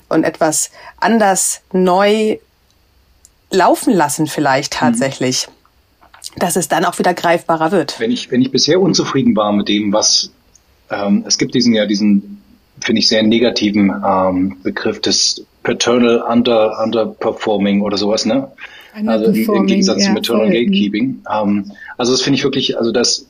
und 0.08 0.24
etwas 0.24 0.70
anders 0.98 1.60
neu 1.72 2.38
laufen 3.50 3.92
lassen 3.92 4.26
vielleicht 4.26 4.74
mhm. 4.74 4.78
tatsächlich. 4.78 5.46
Mhm 5.48 5.52
dass 6.36 6.56
es 6.56 6.68
dann 6.68 6.84
auch 6.84 6.98
wieder 6.98 7.14
greifbarer 7.14 7.72
wird. 7.72 7.98
Wenn 7.98 8.10
ich, 8.10 8.30
wenn 8.30 8.42
ich 8.42 8.50
bisher 8.50 8.80
unzufrieden 8.80 9.34
war 9.36 9.52
mit 9.52 9.68
dem, 9.68 9.92
was 9.92 10.30
ähm, 10.90 11.24
es 11.26 11.38
gibt 11.38 11.54
diesen 11.54 11.74
ja 11.74 11.86
diesen, 11.86 12.42
finde 12.80 13.00
ich, 13.00 13.08
sehr 13.08 13.22
negativen 13.22 13.92
ähm, 14.06 14.56
Begriff 14.62 15.00
des 15.00 15.44
Paternal 15.62 16.22
Under, 16.22 16.82
Underperforming 16.82 17.82
oder 17.82 17.96
sowas, 17.96 18.24
ne? 18.24 18.50
Also 19.06 19.26
im 19.26 19.66
Gegensatz 19.66 20.00
ja, 20.00 20.08
zu 20.08 20.12
Maternal 20.12 20.46
voll. 20.46 20.54
Gatekeeping. 20.54 21.22
Ähm, 21.32 21.72
also 21.98 22.12
das 22.12 22.22
finde 22.22 22.36
ich 22.38 22.44
wirklich, 22.44 22.78
also 22.78 22.92
das 22.92 23.26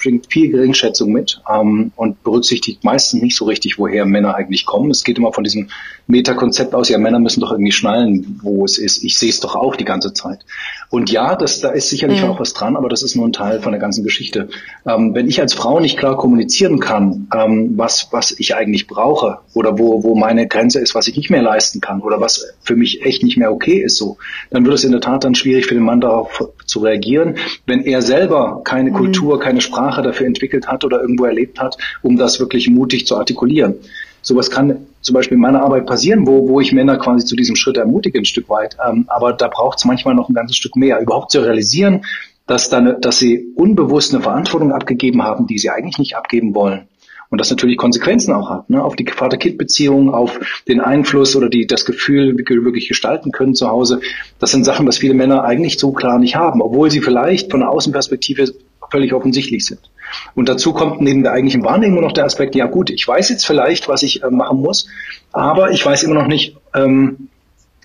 bringt 0.00 0.30
viel 0.30 0.50
Geringschätzung 0.50 1.10
mit 1.10 1.40
ähm, 1.50 1.92
und 1.96 2.22
berücksichtigt 2.22 2.84
meistens 2.84 3.22
nicht 3.22 3.34
so 3.34 3.46
richtig, 3.46 3.78
woher 3.78 4.04
Männer 4.04 4.34
eigentlich 4.34 4.66
kommen. 4.66 4.90
Es 4.90 5.02
geht 5.02 5.16
immer 5.16 5.32
von 5.32 5.44
diesem 5.44 5.70
Metakonzept 6.06 6.74
aus, 6.74 6.90
ja, 6.90 6.98
Männer 6.98 7.18
müssen 7.18 7.40
doch 7.40 7.52
irgendwie 7.52 7.72
schnallen, 7.72 8.38
wo 8.42 8.64
es 8.66 8.76
ist. 8.76 9.02
Ich 9.02 9.18
sehe 9.18 9.30
es 9.30 9.40
doch 9.40 9.56
auch 9.56 9.76
die 9.76 9.86
ganze 9.86 10.12
Zeit. 10.12 10.40
Und 10.90 11.10
ja, 11.10 11.36
das, 11.36 11.60
da 11.60 11.70
ist 11.70 11.88
sicherlich 11.88 12.22
mhm. 12.22 12.28
auch 12.28 12.40
was 12.40 12.52
dran, 12.52 12.76
aber 12.76 12.90
das 12.90 13.02
ist 13.02 13.16
nur 13.16 13.26
ein 13.26 13.32
Teil 13.32 13.60
von 13.60 13.72
der 13.72 13.80
ganzen 13.80 14.04
Geschichte. 14.04 14.50
Ähm, 14.84 15.14
wenn 15.14 15.26
ich 15.26 15.40
als 15.40 15.54
Frau 15.54 15.80
nicht 15.80 15.96
klar 15.96 16.18
kommunizieren 16.18 16.80
kann, 16.80 17.28
ähm, 17.34 17.72
was, 17.78 18.08
was 18.10 18.32
ich 18.38 18.54
eigentlich 18.54 18.88
brauche 18.88 19.38
oder 19.54 19.78
wo, 19.78 20.02
wo 20.02 20.14
meine 20.14 20.46
Grenze 20.46 20.80
ist, 20.80 20.94
was 20.94 21.08
ich 21.08 21.16
nicht 21.16 21.30
mehr 21.30 21.40
leisten 21.40 21.80
kann 21.80 22.02
oder 22.02 22.20
was 22.20 22.44
für 22.60 22.76
mich 22.76 23.06
echt 23.06 23.22
nicht 23.22 23.38
mehr 23.38 23.52
okay 23.52 23.78
ist, 23.78 23.96
so, 23.96 24.18
dann 24.50 24.66
wird 24.66 24.74
es 24.74 24.84
in 24.84 24.92
der 24.92 25.00
Tat 25.00 25.24
dann 25.24 25.34
schwierig 25.34 25.64
für 25.64 25.74
den 25.74 25.84
Mann 25.84 26.02
darauf 26.02 26.44
zu 26.66 26.80
reagieren, 26.80 27.36
wenn 27.64 27.82
er 28.02 28.06
selber 28.06 28.60
keine 28.64 28.90
mhm. 28.90 28.94
Kultur, 28.94 29.40
keine 29.40 29.60
Sprache 29.60 30.02
dafür 30.02 30.26
entwickelt 30.26 30.68
hat 30.68 30.84
oder 30.84 31.00
irgendwo 31.00 31.24
erlebt 31.24 31.60
hat, 31.60 31.76
um 32.02 32.16
das 32.16 32.40
wirklich 32.40 32.68
mutig 32.68 33.06
zu 33.06 33.16
artikulieren. 33.16 33.74
Sowas 34.22 34.50
kann 34.50 34.86
zum 35.00 35.14
Beispiel 35.14 35.34
in 35.34 35.40
meiner 35.40 35.62
Arbeit 35.62 35.86
passieren, 35.86 36.26
wo, 36.26 36.48
wo 36.48 36.60
ich 36.60 36.72
Männer 36.72 36.96
quasi 36.96 37.26
zu 37.26 37.34
diesem 37.34 37.56
Schritt 37.56 37.76
ermutige 37.76 38.18
ein 38.18 38.24
Stück 38.24 38.48
weit. 38.48 38.76
Ähm, 38.86 39.04
aber 39.08 39.32
da 39.32 39.48
braucht 39.48 39.78
es 39.78 39.84
manchmal 39.84 40.14
noch 40.14 40.28
ein 40.28 40.34
ganzes 40.34 40.56
Stück 40.56 40.76
mehr, 40.76 41.00
überhaupt 41.00 41.32
zu 41.32 41.40
realisieren, 41.40 42.04
dass, 42.46 42.68
dann, 42.68 43.00
dass 43.00 43.18
sie 43.18 43.46
unbewusst 43.56 44.14
eine 44.14 44.22
Verantwortung 44.22 44.72
abgegeben 44.72 45.22
haben, 45.22 45.46
die 45.46 45.58
sie 45.58 45.70
eigentlich 45.70 45.98
nicht 45.98 46.16
abgeben 46.16 46.54
wollen. 46.54 46.86
Und 47.32 47.40
das 47.40 47.48
natürlich 47.48 47.78
Konsequenzen 47.78 48.34
auch 48.34 48.50
hat, 48.50 48.68
ne? 48.68 48.84
auf 48.84 48.94
die 48.94 49.06
Vater-Kind-Beziehung, 49.06 50.12
auf 50.12 50.38
den 50.68 50.82
Einfluss 50.82 51.34
oder 51.34 51.48
die, 51.48 51.66
das 51.66 51.86
Gefühl, 51.86 52.36
wie 52.36 52.44
wir 52.46 52.64
wirklich 52.66 52.88
gestalten 52.88 53.32
können 53.32 53.54
zu 53.54 53.68
Hause. 53.68 54.02
Das 54.38 54.50
sind 54.50 54.64
Sachen, 54.64 54.86
was 54.86 54.98
viele 54.98 55.14
Männer 55.14 55.42
eigentlich 55.42 55.78
so 55.78 55.92
klar 55.92 56.18
nicht 56.18 56.36
haben, 56.36 56.60
obwohl 56.60 56.90
sie 56.90 57.00
vielleicht 57.00 57.50
von 57.50 57.60
der 57.60 57.70
Außenperspektive 57.70 58.52
völlig 58.90 59.14
offensichtlich 59.14 59.64
sind. 59.64 59.80
Und 60.34 60.50
dazu 60.50 60.74
kommt 60.74 61.00
neben 61.00 61.22
der 61.22 61.32
eigentlichen 61.32 61.64
Wahrnehmung 61.64 62.02
noch 62.02 62.12
der 62.12 62.26
Aspekt, 62.26 62.54
ja 62.54 62.66
gut, 62.66 62.90
ich 62.90 63.08
weiß 63.08 63.30
jetzt 63.30 63.46
vielleicht, 63.46 63.88
was 63.88 64.02
ich 64.02 64.22
äh, 64.22 64.28
machen 64.28 64.60
muss, 64.60 64.88
aber 65.32 65.70
ich 65.70 65.86
weiß 65.86 66.02
immer 66.02 66.16
noch 66.16 66.26
nicht, 66.26 66.58
ähm, 66.74 67.28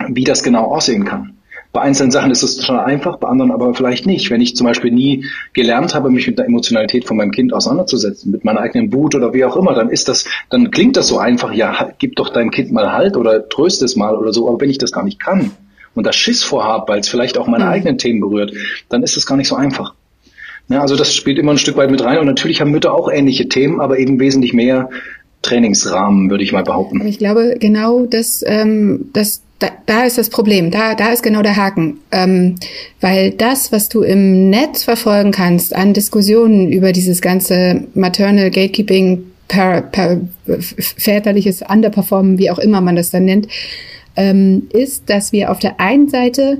wie 0.09 0.25
das 0.25 0.43
genau 0.43 0.65
aussehen 0.65 1.05
kann. 1.05 1.36
Bei 1.77 1.83
einzelnen 1.83 2.09
Sachen 2.09 2.31
ist 2.31 2.41
es 2.41 2.57
total 2.57 2.85
einfach, 2.85 3.17
bei 3.17 3.27
anderen 3.27 3.51
aber 3.51 3.71
vielleicht 3.75 4.07
nicht. 4.07 4.31
Wenn 4.31 4.41
ich 4.41 4.55
zum 4.55 4.65
Beispiel 4.65 4.89
nie 4.89 5.25
gelernt 5.53 5.93
habe, 5.93 6.09
mich 6.09 6.25
mit 6.25 6.39
der 6.39 6.47
Emotionalität 6.47 7.05
von 7.05 7.17
meinem 7.17 7.29
Kind 7.29 7.53
auseinanderzusetzen, 7.53 8.31
mit 8.31 8.43
meiner 8.43 8.61
eigenen 8.61 8.91
Wut 8.91 9.13
oder 9.13 9.31
wie 9.35 9.45
auch 9.45 9.55
immer, 9.55 9.75
dann 9.75 9.91
ist 9.91 10.07
das, 10.07 10.25
dann 10.49 10.71
klingt 10.71 10.97
das 10.97 11.07
so 11.07 11.19
einfach, 11.19 11.53
ja, 11.53 11.79
halt, 11.79 11.99
gib 11.99 12.15
doch 12.15 12.29
deinem 12.29 12.49
Kind 12.49 12.71
mal 12.71 12.93
Halt 12.93 13.15
oder 13.15 13.47
tröst 13.47 13.83
es 13.83 13.95
mal 13.95 14.15
oder 14.15 14.33
so. 14.33 14.49
Aber 14.49 14.59
wenn 14.59 14.71
ich 14.71 14.79
das 14.79 14.91
gar 14.91 15.03
nicht 15.03 15.19
kann 15.19 15.51
und 15.93 16.03
da 16.03 16.11
Schiss 16.11 16.43
vorhabe, 16.43 16.91
weil 16.91 17.01
es 17.01 17.09
vielleicht 17.09 17.37
auch 17.37 17.45
meine 17.45 17.65
mhm. 17.65 17.69
eigenen 17.69 17.97
Themen 17.99 18.21
berührt, 18.21 18.53
dann 18.89 19.03
ist 19.03 19.15
das 19.15 19.27
gar 19.27 19.35
nicht 19.35 19.47
so 19.47 19.55
einfach. 19.55 19.93
Ja, 20.69 20.81
also 20.81 20.95
das 20.95 21.13
spielt 21.13 21.37
immer 21.37 21.51
ein 21.51 21.59
Stück 21.59 21.77
weit 21.77 21.91
mit 21.91 22.03
rein. 22.03 22.17
Und 22.17 22.25
natürlich 22.25 22.59
haben 22.59 22.71
Mütter 22.71 22.91
auch 22.91 23.07
ähnliche 23.07 23.49
Themen, 23.49 23.81
aber 23.81 23.99
eben 23.99 24.19
wesentlich 24.19 24.53
mehr 24.53 24.89
Trainingsrahmen, 25.43 26.31
würde 26.31 26.43
ich 26.43 26.53
mal 26.53 26.63
behaupten. 26.63 27.05
Ich 27.05 27.19
glaube, 27.19 27.57
genau 27.59 28.07
das, 28.07 28.43
ähm, 28.47 29.11
das 29.13 29.43
da, 29.59 29.69
da 29.85 30.03
ist 30.03 30.17
das 30.17 30.29
Problem, 30.29 30.69
da, 30.69 30.93
da 30.93 31.11
ist 31.11 31.23
genau 31.23 31.41
der 31.41 31.55
Haken. 31.55 31.99
Ähm, 32.11 32.55
weil 33.01 33.31
das, 33.31 33.71
was 33.71 33.89
du 33.89 34.03
im 34.03 34.49
Netz 34.49 34.83
verfolgen 34.83 35.31
kannst 35.31 35.75
an 35.75 35.93
Diskussionen 35.93 36.71
über 36.71 36.91
dieses 36.91 37.21
ganze 37.21 37.83
Maternal 37.93 38.51
Gatekeeping, 38.51 39.23
per, 39.47 39.81
per, 39.81 40.19
väterliches 40.45 41.61
Underperformen, 41.61 42.37
wie 42.37 42.51
auch 42.51 42.59
immer 42.59 42.81
man 42.81 42.95
das 42.95 43.09
dann 43.09 43.25
nennt, 43.25 43.47
ähm, 44.15 44.67
ist, 44.73 45.09
dass 45.09 45.31
wir 45.31 45.51
auf 45.51 45.59
der 45.59 45.79
einen 45.79 46.09
Seite 46.09 46.59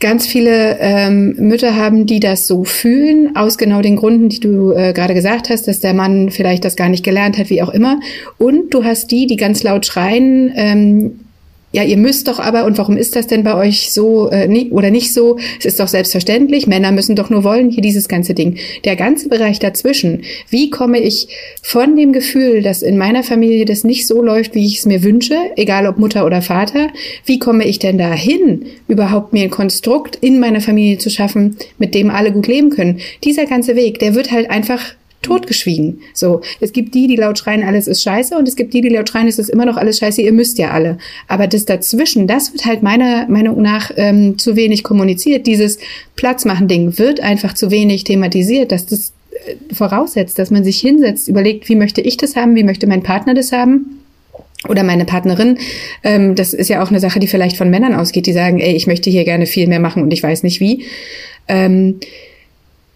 ganz 0.00 0.26
viele 0.26 0.78
ähm, 0.80 1.36
Mütter 1.38 1.76
haben, 1.76 2.06
die 2.06 2.20
das 2.20 2.46
so 2.46 2.64
fühlen, 2.64 3.36
aus 3.36 3.58
genau 3.58 3.82
den 3.82 3.96
Gründen, 3.96 4.30
die 4.30 4.40
du 4.40 4.72
äh, 4.72 4.92
gerade 4.94 5.14
gesagt 5.14 5.50
hast, 5.50 5.68
dass 5.68 5.80
der 5.80 5.92
Mann 5.92 6.30
vielleicht 6.30 6.64
das 6.64 6.74
gar 6.74 6.88
nicht 6.88 7.04
gelernt 7.04 7.36
hat, 7.38 7.50
wie 7.50 7.62
auch 7.62 7.68
immer. 7.68 8.00
Und 8.38 8.72
du 8.72 8.82
hast 8.82 9.10
die, 9.10 9.26
die 9.26 9.36
ganz 9.36 9.62
laut 9.62 9.84
schreien, 9.84 10.52
ähm, 10.56 11.20
ja, 11.72 11.84
ihr 11.84 11.96
müsst 11.96 12.26
doch 12.26 12.40
aber, 12.40 12.64
und 12.64 12.78
warum 12.78 12.96
ist 12.96 13.14
das 13.14 13.28
denn 13.28 13.44
bei 13.44 13.54
euch 13.54 13.92
so 13.92 14.28
äh, 14.30 14.48
nie, 14.48 14.70
oder 14.70 14.90
nicht 14.90 15.12
so? 15.12 15.38
Es 15.58 15.66
ist 15.66 15.78
doch 15.78 15.86
selbstverständlich, 15.86 16.66
Männer 16.66 16.90
müssen 16.90 17.14
doch 17.14 17.30
nur 17.30 17.44
wollen, 17.44 17.70
hier 17.70 17.82
dieses 17.82 18.08
ganze 18.08 18.34
Ding. 18.34 18.56
Der 18.84 18.96
ganze 18.96 19.28
Bereich 19.28 19.60
dazwischen, 19.60 20.22
wie 20.48 20.70
komme 20.70 20.98
ich 20.98 21.28
von 21.62 21.96
dem 21.96 22.12
Gefühl, 22.12 22.62
dass 22.62 22.82
in 22.82 22.98
meiner 22.98 23.22
Familie 23.22 23.64
das 23.66 23.84
nicht 23.84 24.08
so 24.08 24.20
läuft, 24.20 24.54
wie 24.56 24.66
ich 24.66 24.78
es 24.78 24.86
mir 24.86 25.04
wünsche, 25.04 25.36
egal 25.56 25.86
ob 25.86 25.98
Mutter 25.98 26.26
oder 26.26 26.42
Vater, 26.42 26.88
wie 27.24 27.38
komme 27.38 27.64
ich 27.64 27.78
denn 27.78 27.98
dahin, 27.98 28.66
überhaupt 28.88 29.32
mir 29.32 29.44
ein 29.44 29.50
Konstrukt 29.50 30.16
in 30.20 30.40
meiner 30.40 30.60
Familie 30.60 30.98
zu 30.98 31.08
schaffen, 31.08 31.56
mit 31.78 31.94
dem 31.94 32.10
alle 32.10 32.32
gut 32.32 32.48
leben 32.48 32.70
können? 32.70 32.98
Dieser 33.22 33.46
ganze 33.46 33.76
Weg, 33.76 34.00
der 34.00 34.16
wird 34.16 34.32
halt 34.32 34.50
einfach 34.50 34.94
totgeschwiegen. 35.22 36.00
So, 36.14 36.40
es 36.60 36.72
gibt 36.72 36.94
die, 36.94 37.06
die 37.06 37.16
laut 37.16 37.38
schreien, 37.38 37.62
alles 37.62 37.86
ist 37.86 38.02
scheiße, 38.02 38.36
und 38.36 38.48
es 38.48 38.56
gibt 38.56 38.72
die, 38.72 38.80
die 38.80 38.88
laut 38.88 39.08
schreien, 39.08 39.28
es 39.28 39.38
ist 39.38 39.50
immer 39.50 39.66
noch 39.66 39.76
alles 39.76 39.98
scheiße, 39.98 40.22
ihr 40.22 40.32
müsst 40.32 40.58
ja 40.58 40.70
alle. 40.70 40.98
Aber 41.28 41.46
das 41.46 41.64
dazwischen, 41.64 42.26
das 42.26 42.52
wird 42.52 42.64
halt 42.64 42.82
meiner 42.82 43.28
Meinung 43.28 43.60
nach 43.60 43.90
ähm, 43.96 44.38
zu 44.38 44.56
wenig 44.56 44.82
kommuniziert. 44.82 45.46
Dieses 45.46 45.78
Platzmachen-Ding 46.16 46.98
wird 46.98 47.20
einfach 47.20 47.54
zu 47.54 47.70
wenig 47.70 48.04
thematisiert, 48.04 48.72
dass 48.72 48.86
das 48.86 49.12
äh, 49.46 49.74
voraussetzt, 49.74 50.38
dass 50.38 50.50
man 50.50 50.64
sich 50.64 50.80
hinsetzt, 50.80 51.28
überlegt, 51.28 51.68
wie 51.68 51.76
möchte 51.76 52.00
ich 52.00 52.16
das 52.16 52.36
haben, 52.36 52.54
wie 52.54 52.64
möchte 52.64 52.86
mein 52.86 53.02
Partner 53.02 53.34
das 53.34 53.52
haben 53.52 54.00
oder 54.68 54.82
meine 54.82 55.04
Partnerin, 55.04 55.58
ähm, 56.02 56.34
das 56.34 56.52
ist 56.52 56.68
ja 56.68 56.82
auch 56.82 56.90
eine 56.90 57.00
Sache, 57.00 57.20
die 57.20 57.26
vielleicht 57.26 57.56
von 57.56 57.70
Männern 57.70 57.94
ausgeht, 57.94 58.26
die 58.26 58.32
sagen, 58.32 58.58
ey, 58.58 58.74
ich 58.74 58.86
möchte 58.86 59.10
hier 59.10 59.24
gerne 59.24 59.46
viel 59.46 59.66
mehr 59.66 59.80
machen 59.80 60.02
und 60.02 60.12
ich 60.12 60.22
weiß 60.22 60.42
nicht 60.42 60.60
wie. 60.60 60.84
Ähm, 61.48 62.00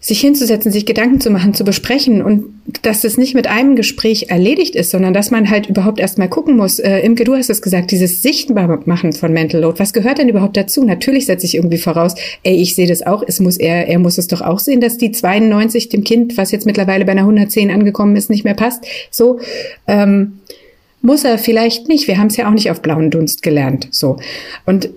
sich 0.05 0.21
hinzusetzen, 0.21 0.71
sich 0.71 0.85
Gedanken 0.85 1.19
zu 1.19 1.31
machen, 1.31 1.55
zu 1.55 1.63
besprechen 1.63 2.21
und 2.21 2.45
dass 2.83 3.01
das 3.01 3.17
nicht 3.17 3.33
mit 3.33 3.47
einem 3.47 3.75
Gespräch 3.75 4.27
erledigt 4.29 4.75
ist, 4.75 4.91
sondern 4.91 5.15
dass 5.15 5.31
man 5.31 5.49
halt 5.49 5.65
überhaupt 5.67 5.99
erstmal 5.99 6.29
gucken 6.29 6.57
muss. 6.57 6.77
Äh, 6.77 6.99
Imke, 6.99 7.23
du 7.23 7.33
hast 7.33 7.49
es 7.49 7.63
gesagt, 7.63 7.89
dieses 7.89 8.21
Sichtbarmachen 8.21 9.13
von 9.13 9.33
Mental 9.33 9.61
Load. 9.61 9.79
Was 9.79 9.93
gehört 9.93 10.19
denn 10.19 10.29
überhaupt 10.29 10.57
dazu? 10.57 10.83
Natürlich 10.83 11.25
setze 11.25 11.47
ich 11.47 11.55
irgendwie 11.55 11.79
voraus, 11.79 12.13
ey, 12.43 12.55
ich 12.55 12.75
sehe 12.75 12.85
das 12.85 13.01
auch, 13.01 13.23
es 13.25 13.39
muss 13.39 13.57
er, 13.57 13.87
er 13.87 13.97
muss 13.97 14.19
es 14.19 14.27
doch 14.27 14.41
auch 14.41 14.59
sehen, 14.59 14.79
dass 14.79 14.99
die 14.99 15.11
92 15.11 15.89
dem 15.89 16.03
Kind, 16.03 16.37
was 16.37 16.51
jetzt 16.51 16.67
mittlerweile 16.67 17.03
bei 17.03 17.13
einer 17.13 17.21
110 17.21 17.71
angekommen 17.71 18.15
ist, 18.15 18.29
nicht 18.29 18.43
mehr 18.43 18.53
passt. 18.53 18.85
So, 19.09 19.39
ähm, 19.87 20.33
muss 21.01 21.23
er 21.23 21.39
vielleicht 21.39 21.89
nicht. 21.89 22.07
Wir 22.07 22.19
haben 22.19 22.27
es 22.27 22.37
ja 22.37 22.47
auch 22.47 22.53
nicht 22.53 22.69
auf 22.69 22.83
blauen 22.83 23.09
Dunst 23.09 23.41
gelernt. 23.41 23.87
So. 23.89 24.17
Und 24.67 24.91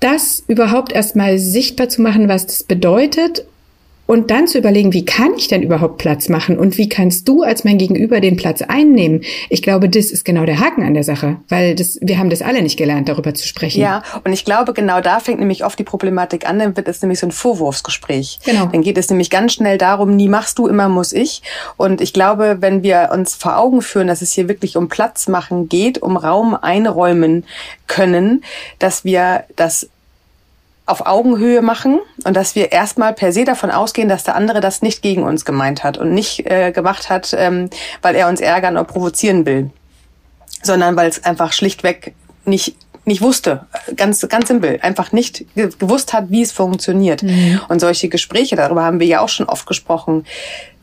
das 0.00 0.42
überhaupt 0.48 0.92
erstmal 0.92 1.38
sichtbar 1.38 1.88
zu 1.88 2.02
machen, 2.02 2.26
was 2.26 2.46
das 2.46 2.64
bedeutet 2.64 3.44
und 4.06 4.30
dann 4.30 4.46
zu 4.46 4.58
überlegen, 4.58 4.92
wie 4.92 5.04
kann 5.04 5.34
ich 5.36 5.48
denn 5.48 5.62
überhaupt 5.62 5.98
Platz 5.98 6.28
machen 6.28 6.58
und 6.58 6.78
wie 6.78 6.88
kannst 6.88 7.28
du 7.28 7.42
als 7.42 7.64
mein 7.64 7.78
Gegenüber 7.78 8.20
den 8.20 8.36
Platz 8.36 8.62
einnehmen? 8.62 9.22
Ich 9.50 9.62
glaube, 9.62 9.88
das 9.88 10.06
ist 10.06 10.24
genau 10.24 10.44
der 10.44 10.60
Haken 10.60 10.82
an 10.82 10.94
der 10.94 11.04
Sache, 11.04 11.38
weil 11.48 11.74
das, 11.74 11.98
wir 12.00 12.18
haben 12.18 12.30
das 12.30 12.42
alle 12.42 12.62
nicht 12.62 12.76
gelernt, 12.76 13.08
darüber 13.08 13.34
zu 13.34 13.46
sprechen. 13.46 13.80
Ja, 13.80 14.02
und 14.24 14.32
ich 14.32 14.44
glaube, 14.44 14.72
genau 14.72 15.00
da 15.00 15.20
fängt 15.20 15.40
nämlich 15.40 15.64
oft 15.64 15.78
die 15.78 15.84
Problematik 15.84 16.48
an, 16.48 16.58
dann 16.58 16.76
wird 16.76 16.88
es 16.88 17.02
nämlich 17.02 17.18
so 17.18 17.26
ein 17.26 17.32
Vorwurfsgespräch. 17.32 18.38
Genau. 18.44 18.66
Dann 18.66 18.82
geht 18.82 18.98
es 18.98 19.10
nämlich 19.10 19.30
ganz 19.30 19.52
schnell 19.52 19.78
darum, 19.78 20.14
nie 20.16 20.28
machst 20.28 20.58
du, 20.58 20.66
immer 20.66 20.88
muss 20.88 21.12
ich. 21.12 21.42
Und 21.76 22.00
ich 22.00 22.12
glaube, 22.12 22.58
wenn 22.60 22.82
wir 22.82 23.10
uns 23.12 23.34
vor 23.34 23.58
Augen 23.58 23.82
führen, 23.82 24.06
dass 24.06 24.22
es 24.22 24.32
hier 24.32 24.48
wirklich 24.48 24.76
um 24.76 24.88
Platz 24.88 25.28
machen 25.28 25.68
geht, 25.68 26.02
um 26.02 26.16
Raum 26.16 26.54
einräumen 26.54 27.44
können, 27.86 28.42
dass 28.78 29.04
wir 29.04 29.44
das 29.56 29.88
auf 30.86 31.04
Augenhöhe 31.06 31.62
machen 31.62 31.98
und 32.24 32.34
dass 32.34 32.54
wir 32.54 32.70
erstmal 32.70 33.12
per 33.12 33.32
se 33.32 33.44
davon 33.44 33.72
ausgehen, 33.72 34.08
dass 34.08 34.22
der 34.22 34.36
andere 34.36 34.60
das 34.60 34.82
nicht 34.82 35.02
gegen 35.02 35.24
uns 35.24 35.44
gemeint 35.44 35.82
hat 35.82 35.98
und 35.98 36.14
nicht 36.14 36.46
äh, 36.46 36.70
gemacht 36.70 37.10
hat, 37.10 37.34
ähm, 37.36 37.68
weil 38.02 38.14
er 38.14 38.28
uns 38.28 38.40
ärgern 38.40 38.76
oder 38.76 38.84
provozieren 38.84 39.44
will, 39.44 39.70
sondern 40.62 40.96
weil 40.96 41.08
es 41.08 41.24
einfach 41.24 41.52
schlichtweg 41.52 42.14
nicht 42.44 42.76
nicht 43.08 43.22
wusste, 43.22 43.66
ganz 43.94 44.26
ganz 44.28 44.48
simpel, 44.48 44.80
einfach 44.82 45.12
nicht 45.12 45.44
gewusst 45.54 46.12
hat, 46.12 46.30
wie 46.30 46.42
es 46.42 46.50
funktioniert. 46.50 47.22
Mhm. 47.22 47.60
Und 47.68 47.80
solche 47.80 48.08
Gespräche, 48.08 48.56
darüber 48.56 48.82
haben 48.82 48.98
wir 48.98 49.06
ja 49.06 49.20
auch 49.20 49.28
schon 49.28 49.46
oft 49.46 49.64
gesprochen, 49.66 50.24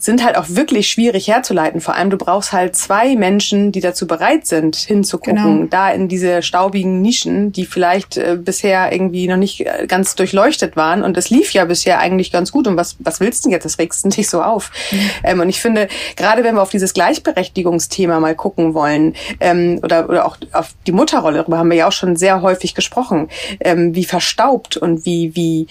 sind 0.04 0.24
halt 0.24 0.38
auch 0.38 0.46
wirklich 0.50 0.90
schwierig 0.90 1.30
herzuleiten. 1.30 1.80
Vor 1.80 1.96
allem, 1.96 2.10
du 2.10 2.18
brauchst 2.18 2.52
halt 2.52 2.76
zwei 2.76 3.16
Menschen, 3.16 3.72
die 3.72 3.80
dazu 3.80 4.06
bereit 4.06 4.46
sind, 4.46 4.76
hinzugucken, 4.76 5.36
genau. 5.36 5.68
da 5.70 5.92
in 5.92 6.10
diese 6.10 6.42
staubigen 6.42 7.02
Nischen, 7.02 7.54
die 7.54 7.66
vielleicht 7.66 8.18
äh, 8.18 8.38
bisher 8.38 8.92
irgendwie 8.92 9.28
noch 9.30 9.38
nicht 9.38 9.62
äh, 9.62 9.88
ganz 9.88 10.16
durchleuchtet 10.16 10.76
waren. 10.76 11.04
Und 11.04 11.16
es 11.18 11.30
lief 11.30 11.54
ja 11.54 11.64
bisher 11.64 12.00
eigentlich 12.00 12.34
ganz 12.34 12.52
gut. 12.52 12.68
Und 12.68 12.76
was, 12.76 12.98
was 13.00 13.22
willst 13.22 13.46
du 13.46 13.48
denn 13.48 13.54
jetzt? 13.54 13.64
Das 13.64 13.80
regst 13.80 14.04
du 14.04 14.10
dich 14.10 14.30
so 14.30 14.42
auf. 14.42 14.72
Mhm. 14.92 15.10
Ähm, 15.24 15.40
und 15.40 15.48
ich 15.48 15.62
finde, 15.62 15.88
gerade 16.18 16.44
wenn 16.44 16.56
wir 16.56 16.62
auf 16.62 16.70
dieses 16.70 16.94
Gleichberechtigungsthema 16.94 18.20
mal 18.20 18.36
gucken 18.36 18.74
wollen, 18.74 19.16
ähm, 19.40 19.80
oder, 19.84 20.10
oder 20.10 20.26
auch 20.26 20.36
auf 20.52 20.72
die 20.86 20.92
Mutterrolle, 20.92 21.38
darüber 21.38 21.60
haben 21.60 21.70
wir 21.70 21.78
ja 21.78 21.88
auch 21.88 21.94
schon 21.94 22.18
sehr 22.18 22.42
häufig 22.42 22.76
gesprochen, 22.76 23.30
ähm, 23.62 23.96
wie 23.96 24.04
verstaubt 24.04 24.76
und 24.76 25.06
wie, 25.06 25.34
wie, 25.34 25.68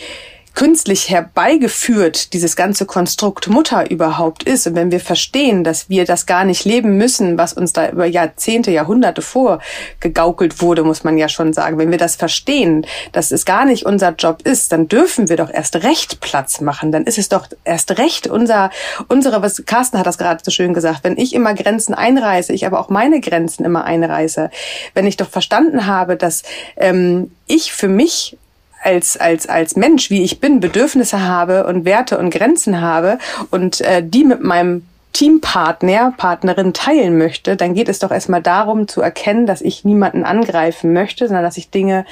künstlich 0.55 1.09
herbeigeführt 1.11 2.33
dieses 2.33 2.57
ganze 2.57 2.87
Konstrukt 2.87 3.49
Mutter 3.49 3.91
überhaupt 3.91 4.43
ist. 4.43 4.67
Und 4.67 4.75
wenn 4.75 4.91
wir 4.91 5.01
verstehen, 5.01 5.65
dass 5.65 5.89
wir 5.89 6.05
das 6.05 6.27
gar 6.27 6.45
nicht 6.45 6.65
leben 6.65 6.97
müssen, 6.97 7.39
was 7.39 7.53
uns 7.53 7.73
da 7.73 7.89
über 7.89 8.07
Jahrzehnte, 8.07 8.71
Jahrhunderte 8.71 9.23
vorgegaukelt 9.23 10.61
wurde, 10.61 10.85
muss 10.85 11.05
man 11.05 11.19
ja 11.19 11.29
schon 11.29 11.53
sagen, 11.53 11.79
wenn 11.79 11.91
wir 11.91 11.99
das 11.99 12.17
verstehen, 12.17 12.87
dass 13.13 13.31
es 13.31 13.45
gar 13.45 13.65
nicht 13.65 13.87
unser 13.87 14.11
Job 14.11 14.43
ist, 14.43 14.73
dann 14.73 14.89
dürfen 14.89 15.29
wir 15.29 15.37
doch 15.37 15.51
erst 15.51 15.77
recht 15.77 16.21
Platz 16.21 16.61
machen, 16.61 16.93
dann 16.93 17.05
ist 17.05 17.19
es 17.19 17.29
doch 17.29 17.49
erst 17.65 17.99
recht 17.99 18.27
unser, 18.27 18.71
unsere, 19.09 19.43
was 19.43 19.63
Carsten 19.67 19.99
hat 19.99 20.07
das 20.07 20.19
gerade 20.19 20.43
so 20.45 20.51
schön 20.51 20.75
gesagt, 20.75 21.01
wenn 21.03 21.17
ich 21.17 21.35
immer 21.35 21.55
Grenzen 21.55 21.95
einreiße, 21.95 22.53
ich 22.53 22.67
aber 22.67 22.81
auch 22.81 22.89
meine 22.89 23.21
Grenzen 23.21 23.65
immer 23.65 23.85
einreiße, 23.85 24.51
wenn 24.95 25.07
ich 25.07 25.17
doch 25.17 25.29
verstanden 25.29 25.87
habe, 25.87 26.17
dass 26.17 26.43
ähm, 26.77 27.31
ich 27.47 27.73
für 27.73 27.89
mich 27.89 28.37
als, 28.83 29.17
als, 29.17 29.49
als 29.49 29.77
Mensch, 29.77 30.11
wie 30.11 30.23
ich 30.23 30.41
bin, 30.41 30.61
Bedürfnisse 30.61 31.27
habe 31.27 31.67
und 31.67 31.85
Werte 31.85 32.19
und 32.19 32.31
Grenzen 32.31 32.81
habe 32.81 33.19
und 33.51 33.81
äh, 33.81 34.03
die 34.05 34.25
mit 34.25 34.43
meinem 34.43 34.87
Teampartner, 35.13 36.15
Partnerin 36.17 36.73
teilen 36.73 37.19
möchte, 37.19 37.57
dann 37.57 37.75
geht 37.75 37.89
es 37.89 37.99
doch 37.99 38.11
erstmal 38.11 38.43
darum 38.43 38.89
zu 38.89 39.03
erkennen, 39.03 39.47
dass 39.47 39.61
ich 39.61 39.85
niemanden 39.85 40.25
angreifen 40.25 40.93
möchte, 40.93 41.27
sondern 41.27 41.45
dass 41.45 41.59
ich 41.59 41.71
Dinge 41.71 42.07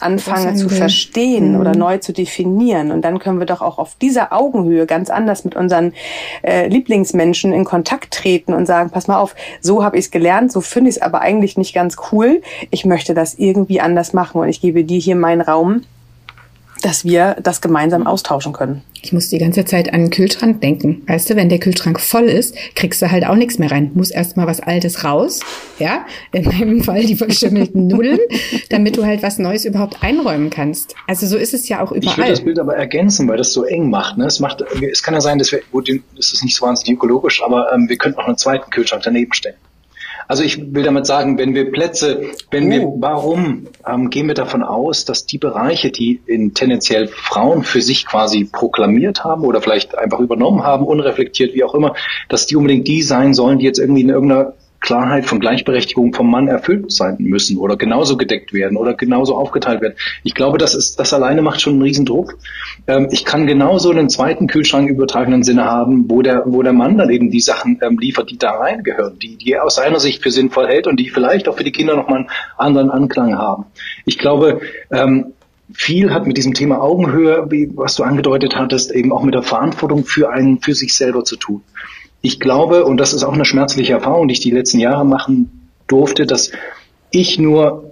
anfange 0.00 0.54
zu 0.54 0.70
verstehen 0.70 1.52
mhm. 1.52 1.60
oder 1.60 1.76
neu 1.76 1.98
zu 1.98 2.14
definieren. 2.14 2.90
Und 2.90 3.02
dann 3.02 3.18
können 3.18 3.38
wir 3.38 3.46
doch 3.46 3.60
auch 3.60 3.78
auf 3.78 3.96
dieser 4.00 4.32
Augenhöhe 4.32 4.86
ganz 4.86 5.10
anders 5.10 5.44
mit 5.44 5.54
unseren 5.54 5.92
äh, 6.42 6.68
Lieblingsmenschen 6.68 7.52
in 7.52 7.64
Kontakt 7.64 8.14
treten 8.14 8.54
und 8.54 8.64
sagen, 8.64 8.88
pass 8.88 9.08
mal 9.08 9.18
auf, 9.18 9.34
so 9.60 9.84
habe 9.84 9.98
ich 9.98 10.06
es 10.06 10.10
gelernt, 10.10 10.52
so 10.52 10.62
finde 10.62 10.88
ich 10.88 10.96
es 10.96 11.02
aber 11.02 11.20
eigentlich 11.20 11.58
nicht 11.58 11.74
ganz 11.74 11.96
cool. 12.12 12.40
Ich 12.70 12.86
möchte 12.86 13.12
das 13.12 13.34
irgendwie 13.34 13.80
anders 13.80 14.14
machen 14.14 14.40
und 14.40 14.48
ich 14.48 14.62
gebe 14.62 14.84
dir 14.84 14.98
hier 14.98 15.16
meinen 15.16 15.42
Raum 15.42 15.82
dass 16.80 17.04
wir 17.04 17.36
das 17.42 17.60
gemeinsam 17.60 18.06
austauschen 18.06 18.52
können. 18.52 18.82
Ich 19.02 19.12
muss 19.12 19.28
die 19.28 19.38
ganze 19.38 19.64
Zeit 19.64 19.92
an 19.94 20.00
den 20.00 20.10
Kühlschrank 20.10 20.60
denken. 20.60 21.02
Weißt 21.06 21.30
du, 21.30 21.36
wenn 21.36 21.48
der 21.48 21.58
Kühlschrank 21.58 22.00
voll 22.00 22.24
ist, 22.24 22.54
kriegst 22.74 23.00
du 23.00 23.10
halt 23.10 23.26
auch 23.26 23.34
nichts 23.34 23.58
mehr 23.58 23.70
rein. 23.70 23.90
Muss 23.94 24.10
erstmal 24.10 24.46
was 24.46 24.60
Altes 24.60 25.04
raus. 25.04 25.40
Ja, 25.78 26.04
in 26.32 26.44
meinem 26.44 26.84
Fall 26.84 27.04
die 27.04 27.16
verschimmelten 27.16 27.86
Nudeln, 27.86 28.18
damit 28.68 28.96
du 28.96 29.04
halt 29.04 29.22
was 29.22 29.38
Neues 29.38 29.64
überhaupt 29.64 30.02
einräumen 30.02 30.50
kannst. 30.50 30.94
Also 31.06 31.26
so 31.26 31.36
ist 31.36 31.54
es 31.54 31.68
ja 31.68 31.82
auch 31.82 31.92
überall. 31.92 32.10
Ich 32.10 32.16
würde 32.16 32.30
das 32.30 32.40
Bild 32.40 32.58
aber 32.58 32.76
ergänzen, 32.76 33.26
weil 33.28 33.38
das 33.38 33.52
so 33.52 33.64
eng 33.64 33.88
macht. 33.88 34.18
Ne? 34.18 34.26
Es 34.26 34.40
macht, 34.40 34.62
es 34.82 35.02
kann 35.02 35.14
ja 35.14 35.20
sein, 35.20 35.38
dass 35.38 35.52
wir, 35.52 35.60
gut, 35.72 35.88
das 36.16 36.32
ist 36.32 36.44
nicht 36.44 36.56
so 36.56 36.66
wahnsinnig 36.66 36.96
ökologisch, 36.96 37.42
aber 37.42 37.72
ähm, 37.72 37.88
wir 37.88 37.96
könnten 37.96 38.18
auch 38.18 38.26
einen 38.26 38.36
zweiten 38.36 38.70
Kühlschrank 38.70 39.02
daneben 39.02 39.32
stellen. 39.32 39.56
Also 40.30 40.44
ich 40.44 40.72
will 40.72 40.84
damit 40.84 41.06
sagen, 41.06 41.38
wenn 41.38 41.56
wir 41.56 41.72
Plätze, 41.72 42.22
wenn 42.52 42.68
oh. 42.68 42.70
wir, 42.70 42.92
warum 43.00 43.66
ähm, 43.84 44.10
gehen 44.10 44.28
wir 44.28 44.36
davon 44.36 44.62
aus, 44.62 45.04
dass 45.04 45.26
die 45.26 45.38
Bereiche, 45.38 45.90
die 45.90 46.20
in 46.24 46.54
tendenziell 46.54 47.08
Frauen 47.08 47.64
für 47.64 47.82
sich 47.82 48.06
quasi 48.06 48.44
proklamiert 48.44 49.24
haben 49.24 49.42
oder 49.42 49.60
vielleicht 49.60 49.98
einfach 49.98 50.20
übernommen 50.20 50.62
haben, 50.62 50.86
unreflektiert, 50.86 51.52
wie 51.54 51.64
auch 51.64 51.74
immer, 51.74 51.96
dass 52.28 52.46
die 52.46 52.54
unbedingt 52.54 52.86
die 52.86 53.02
sein 53.02 53.34
sollen, 53.34 53.58
die 53.58 53.64
jetzt 53.64 53.80
irgendwie 53.80 54.02
in 54.02 54.10
irgendeiner 54.10 54.52
Klarheit 54.80 55.26
von 55.26 55.40
Gleichberechtigung 55.40 56.14
vom 56.14 56.30
Mann 56.30 56.48
erfüllt 56.48 56.90
sein 56.90 57.16
müssen 57.18 57.58
oder 57.58 57.76
genauso 57.76 58.16
gedeckt 58.16 58.52
werden 58.52 58.76
oder 58.76 58.94
genauso 58.94 59.36
aufgeteilt 59.36 59.82
werden. 59.82 59.94
Ich 60.24 60.34
glaube, 60.34 60.58
das 60.58 60.74
ist, 60.74 60.98
das 60.98 61.12
alleine 61.12 61.42
macht 61.42 61.60
schon 61.60 61.74
einen 61.74 61.82
Riesendruck. 61.82 62.38
Ähm, 62.86 63.08
ich 63.10 63.24
kann 63.24 63.46
genauso 63.46 63.90
einen 63.90 64.08
zweiten 64.08 64.46
Kühlschrank 64.46 64.88
übertragenen 64.88 65.42
Sinne 65.42 65.66
haben, 65.66 66.06
wo 66.08 66.22
der, 66.22 66.44
wo 66.46 66.62
der 66.62 66.72
Mann 66.72 66.96
dann 66.96 67.10
eben 67.10 67.30
die 67.30 67.40
Sachen 67.40 67.78
ähm, 67.82 67.98
liefert, 67.98 68.30
die 68.30 68.38
da 68.38 68.52
reingehören, 68.52 69.18
die, 69.18 69.36
die 69.36 69.52
er 69.52 69.64
aus 69.64 69.76
seiner 69.76 70.00
Sicht 70.00 70.22
für 70.22 70.30
sinnvoll 70.30 70.66
hält 70.66 70.86
und 70.86 70.98
die 70.98 71.10
vielleicht 71.10 71.48
auch 71.48 71.56
für 71.58 71.64
die 71.64 71.72
Kinder 71.72 71.94
nochmal 71.94 72.20
einen 72.20 72.30
anderen 72.56 72.90
Anklang 72.90 73.36
haben. 73.36 73.66
Ich 74.06 74.18
glaube, 74.18 74.62
ähm, 74.90 75.34
viel 75.72 76.12
hat 76.12 76.26
mit 76.26 76.36
diesem 76.36 76.54
Thema 76.54 76.80
Augenhöhe, 76.80 77.46
wie, 77.50 77.70
was 77.74 77.94
du 77.94 78.02
angedeutet 78.02 78.56
hattest, 78.56 78.92
eben 78.92 79.12
auch 79.12 79.22
mit 79.22 79.34
der 79.34 79.42
Verantwortung 79.42 80.04
für 80.04 80.30
einen, 80.30 80.60
für 80.60 80.74
sich 80.74 80.94
selber 80.94 81.22
zu 81.22 81.36
tun 81.36 81.62
ich 82.22 82.40
glaube, 82.40 82.84
und 82.84 82.98
das 82.98 83.12
ist 83.12 83.24
auch 83.24 83.32
eine 83.32 83.44
schmerzliche 83.44 83.94
Erfahrung, 83.94 84.28
die 84.28 84.32
ich 84.32 84.40
die 84.40 84.50
letzten 84.50 84.78
Jahre 84.78 85.04
machen 85.04 85.70
durfte, 85.86 86.26
dass 86.26 86.52
ich 87.10 87.38
nur 87.38 87.90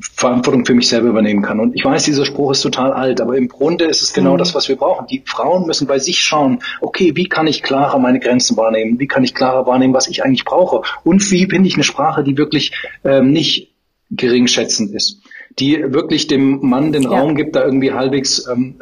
Verantwortung 0.00 0.64
für 0.64 0.74
mich 0.74 0.88
selber 0.88 1.08
übernehmen 1.08 1.42
kann. 1.42 1.60
Und 1.60 1.74
ich 1.74 1.84
weiß, 1.84 2.04
dieser 2.04 2.24
Spruch 2.24 2.52
ist 2.52 2.62
total 2.62 2.92
alt, 2.92 3.20
aber 3.20 3.36
im 3.36 3.48
Grunde 3.48 3.84
ist 3.84 4.02
es 4.02 4.12
genau 4.12 4.34
mhm. 4.34 4.38
das, 4.38 4.54
was 4.54 4.68
wir 4.68 4.76
brauchen. 4.76 5.06
Die 5.06 5.22
Frauen 5.26 5.66
müssen 5.66 5.86
bei 5.86 5.98
sich 5.98 6.20
schauen, 6.20 6.60
okay, 6.80 7.12
wie 7.16 7.28
kann 7.28 7.46
ich 7.46 7.62
klarer 7.62 7.98
meine 7.98 8.20
Grenzen 8.20 8.56
wahrnehmen? 8.56 8.98
Wie 8.98 9.06
kann 9.06 9.24
ich 9.24 9.34
klarer 9.34 9.66
wahrnehmen, 9.66 9.92
was 9.92 10.08
ich 10.08 10.24
eigentlich 10.24 10.44
brauche? 10.44 10.82
Und 11.04 11.30
wie 11.30 11.46
finde 11.46 11.68
ich 11.68 11.74
eine 11.74 11.84
Sprache, 11.84 12.24
die 12.24 12.38
wirklich 12.38 12.72
ähm, 13.04 13.30
nicht 13.32 13.74
geringschätzend 14.10 14.94
ist? 14.94 15.20
Die 15.58 15.92
wirklich 15.92 16.28
dem 16.28 16.60
Mann 16.66 16.92
den 16.92 17.02
ja. 17.02 17.10
Raum 17.10 17.34
gibt, 17.34 17.56
da 17.56 17.64
irgendwie 17.64 17.92
halbwegs 17.92 18.46
ähm, 18.50 18.80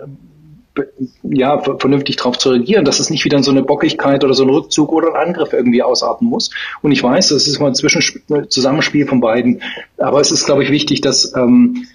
ja, 1.22 1.60
vernünftig 1.60 2.16
darauf 2.16 2.38
zu 2.38 2.50
reagieren, 2.50 2.84
dass 2.84 3.00
es 3.00 3.10
nicht 3.10 3.24
wieder 3.24 3.36
in 3.36 3.42
so 3.42 3.50
eine 3.50 3.62
Bockigkeit 3.62 4.24
oder 4.24 4.34
so 4.34 4.44
ein 4.44 4.50
Rückzug 4.50 4.92
oder 4.92 5.14
ein 5.14 5.28
Angriff 5.28 5.52
irgendwie 5.52 5.82
ausarten 5.82 6.28
muss. 6.28 6.50
Und 6.82 6.92
ich 6.92 7.02
weiß, 7.02 7.28
das 7.28 7.46
ist 7.46 7.58
mal 7.60 7.68
ein 7.68 7.74
Zwischenzusammenspiel 7.74 9.06
von 9.06 9.20
beiden. 9.20 9.62
Aber 9.98 10.20
es 10.20 10.30
ist, 10.30 10.46
glaube 10.46 10.64
ich, 10.64 10.70
wichtig, 10.70 11.00
dass, 11.00 11.34
ähm, 11.34 11.86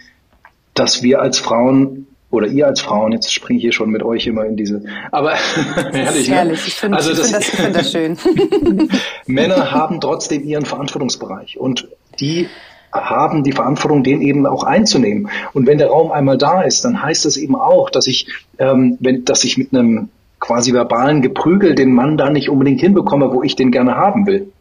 dass 0.74 1.04
wir 1.04 1.22
als 1.22 1.40
Frauen 1.40 2.08
oder 2.34 2.48
ihr 2.48 2.66
als 2.66 2.82
Frauen, 2.82 3.12
jetzt 3.12 3.32
springe 3.32 3.58
ich 3.58 3.64
hier 3.64 3.72
schon 3.72 3.92
mit 3.92 4.02
euch 4.02 4.26
immer 4.26 4.44
in 4.46 4.58
diese, 4.58 4.84
aber 5.12 5.36
herrlich, 5.92 6.28
ne? 6.28 6.36
herrlich. 6.36 6.68
Ich 6.68 6.74
finde 6.74 6.98
also 6.98 7.12
das, 7.12 7.30
find 7.30 7.36
das, 7.36 7.50
find 7.50 7.76
das 7.76 7.92
schön. 7.92 8.18
Männer 9.28 9.72
haben 9.72 10.02
trotzdem 10.02 10.44
ihren 10.44 10.66
Verantwortungsbereich 10.66 11.60
und 11.60 11.88
die 12.20 12.50
haben 12.94 13.44
die 13.44 13.52
Verantwortung, 13.52 14.04
den 14.04 14.22
eben 14.22 14.46
auch 14.46 14.64
einzunehmen. 14.64 15.30
Und 15.54 15.68
wenn 15.68 15.78
der 15.78 15.88
Raum 15.88 16.12
einmal 16.12 16.38
da 16.38 16.62
ist, 16.62 16.86
dann 16.86 17.02
heißt 17.02 17.26
das 17.26 17.38
eben 17.38 17.56
auch, 17.56 17.90
dass 17.90 18.08
ich, 18.08 18.28
ähm, 18.60 18.98
wenn, 19.00 19.26
dass 19.26 19.44
ich 19.44 19.58
mit 19.58 19.74
einem 19.74 20.10
quasi 20.40 20.74
verbalen 20.74 21.22
Geprügel 21.22 21.74
den 21.76 21.94
Mann 21.94 22.18
da 22.18 22.30
nicht 22.30 22.50
unbedingt 22.50 22.82
hinbekomme, 22.82 23.32
wo 23.34 23.44
ich 23.44 23.56
den 23.56 23.72
gerne 23.72 23.96
haben 23.96 24.28
will. 24.28 24.52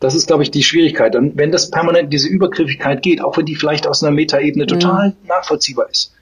Das 0.00 0.14
ist, 0.14 0.28
glaube 0.28 0.44
ich, 0.44 0.50
die 0.50 0.62
Schwierigkeit. 0.62 1.16
Und 1.16 1.36
wenn 1.36 1.50
das 1.50 1.70
permanent 1.70 2.12
diese 2.12 2.28
Übergriffigkeit 2.28 3.02
geht, 3.02 3.22
auch 3.22 3.36
wenn 3.36 3.46
die 3.46 3.56
vielleicht 3.56 3.86
aus 3.86 4.02
einer 4.02 4.14
Metaebene 4.14 4.66
total 4.66 5.08
mhm. 5.08 5.28
nachvollziehbar 5.28 5.90
ist, 5.90 6.14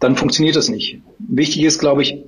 dann 0.00 0.16
funktioniert 0.16 0.56
das 0.56 0.68
nicht. 0.68 1.00
Wichtig 1.18 1.62
ist, 1.62 1.78
glaube 1.78 2.02
ich, 2.02 2.18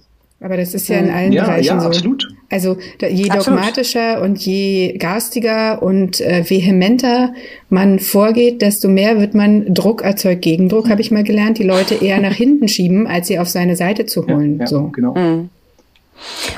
aber 0.40 0.56
das 0.56 0.74
ist 0.74 0.88
ja 0.88 0.98
in 0.98 1.10
allen 1.10 1.32
ja, 1.32 1.44
Bereichen 1.44 1.66
ja, 1.66 1.80
so. 1.80 1.86
Absolut. 1.88 2.28
Also 2.50 2.78
je 3.00 3.28
dogmatischer 3.28 4.12
absolut. 4.12 4.30
und 4.30 4.46
je 4.46 4.96
garstiger 4.96 5.82
und 5.82 6.20
äh, 6.20 6.48
vehementer 6.48 7.34
man 7.68 7.98
vorgeht, 7.98 8.62
desto 8.62 8.88
mehr 8.88 9.20
wird 9.20 9.34
man 9.34 9.74
Druck 9.74 10.00
erzeugt 10.00 10.42
Gegendruck, 10.42 10.86
mhm. 10.86 10.90
habe 10.90 11.00
ich 11.02 11.10
mal 11.10 11.24
gelernt, 11.24 11.58
die 11.58 11.64
Leute 11.64 11.94
eher 11.94 12.20
nach 12.20 12.32
hinten 12.32 12.66
schieben, 12.66 13.06
als 13.06 13.28
sie 13.28 13.38
auf 13.38 13.48
seine 13.48 13.76
Seite 13.76 14.06
zu 14.06 14.26
holen. 14.26 14.60
Ja, 14.60 14.66
so. 14.66 14.84
genau. 14.84 15.14
Mhm. 15.14 15.50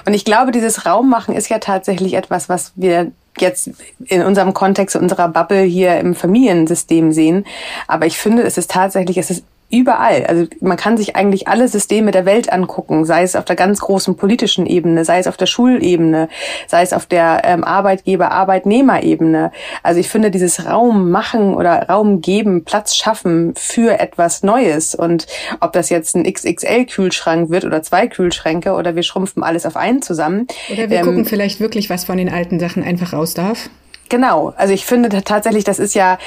Und 0.06 0.14
ich 0.14 0.24
glaube, 0.24 0.52
dieses 0.52 0.86
Raummachen 0.86 1.34
ist 1.34 1.50
ja 1.50 1.58
tatsächlich 1.58 2.14
etwas, 2.14 2.48
was 2.48 2.72
wir 2.76 3.10
jetzt 3.38 3.70
in 4.06 4.22
unserem 4.22 4.54
Kontext, 4.54 4.96
in 4.96 5.02
unserer 5.02 5.28
Bubble 5.28 5.62
hier 5.62 5.98
im 5.98 6.14
Familiensystem 6.14 7.12
sehen. 7.12 7.46
Aber 7.86 8.06
ich 8.06 8.16
finde, 8.16 8.42
es 8.42 8.58
ist 8.58 8.70
tatsächlich, 8.70 9.18
es 9.18 9.30
ist 9.30 9.44
überall. 9.70 10.24
Also 10.26 10.46
man 10.60 10.76
kann 10.76 10.96
sich 10.96 11.16
eigentlich 11.16 11.48
alle 11.48 11.68
Systeme 11.68 12.10
der 12.10 12.26
Welt 12.26 12.52
angucken, 12.52 13.04
sei 13.04 13.22
es 13.22 13.36
auf 13.36 13.44
der 13.44 13.56
ganz 13.56 13.80
großen 13.80 14.16
politischen 14.16 14.66
Ebene, 14.66 15.04
sei 15.04 15.18
es 15.18 15.26
auf 15.26 15.36
der 15.36 15.46
Schulebene, 15.46 16.28
sei 16.66 16.82
es 16.82 16.92
auf 16.92 17.06
der 17.06 17.42
ähm, 17.44 17.64
Arbeitgeber-Arbeitnehmer-Ebene. 17.64 19.52
Also 19.82 20.00
ich 20.00 20.08
finde 20.08 20.30
dieses 20.30 20.66
Raum 20.66 21.10
machen 21.10 21.54
oder 21.54 21.88
Raum 21.88 22.20
geben, 22.20 22.64
Platz 22.64 22.96
schaffen 22.96 23.54
für 23.56 23.98
etwas 24.00 24.42
Neues 24.42 24.94
und 24.94 25.26
ob 25.60 25.72
das 25.72 25.88
jetzt 25.88 26.16
ein 26.16 26.24
XXL-Kühlschrank 26.24 27.50
wird 27.50 27.64
oder 27.64 27.82
zwei 27.82 28.08
Kühlschränke 28.08 28.72
oder 28.72 28.96
wir 28.96 29.02
schrumpfen 29.02 29.42
alles 29.42 29.66
auf 29.66 29.76
einen 29.76 30.02
zusammen. 30.02 30.46
Oder 30.72 30.90
wir 30.90 30.98
ähm, 30.98 31.06
gucken 31.06 31.24
vielleicht 31.24 31.60
wirklich, 31.60 31.90
was 31.90 32.04
von 32.04 32.18
den 32.18 32.28
alten 32.28 32.58
Sachen 32.58 32.82
einfach 32.82 33.12
raus 33.12 33.34
darf. 33.34 33.70
Genau, 34.08 34.52
also 34.56 34.74
ich 34.74 34.84
finde 34.84 35.08
tatsächlich, 35.22 35.62
das 35.62 35.78
ist 35.78 35.94
ja 35.94 36.18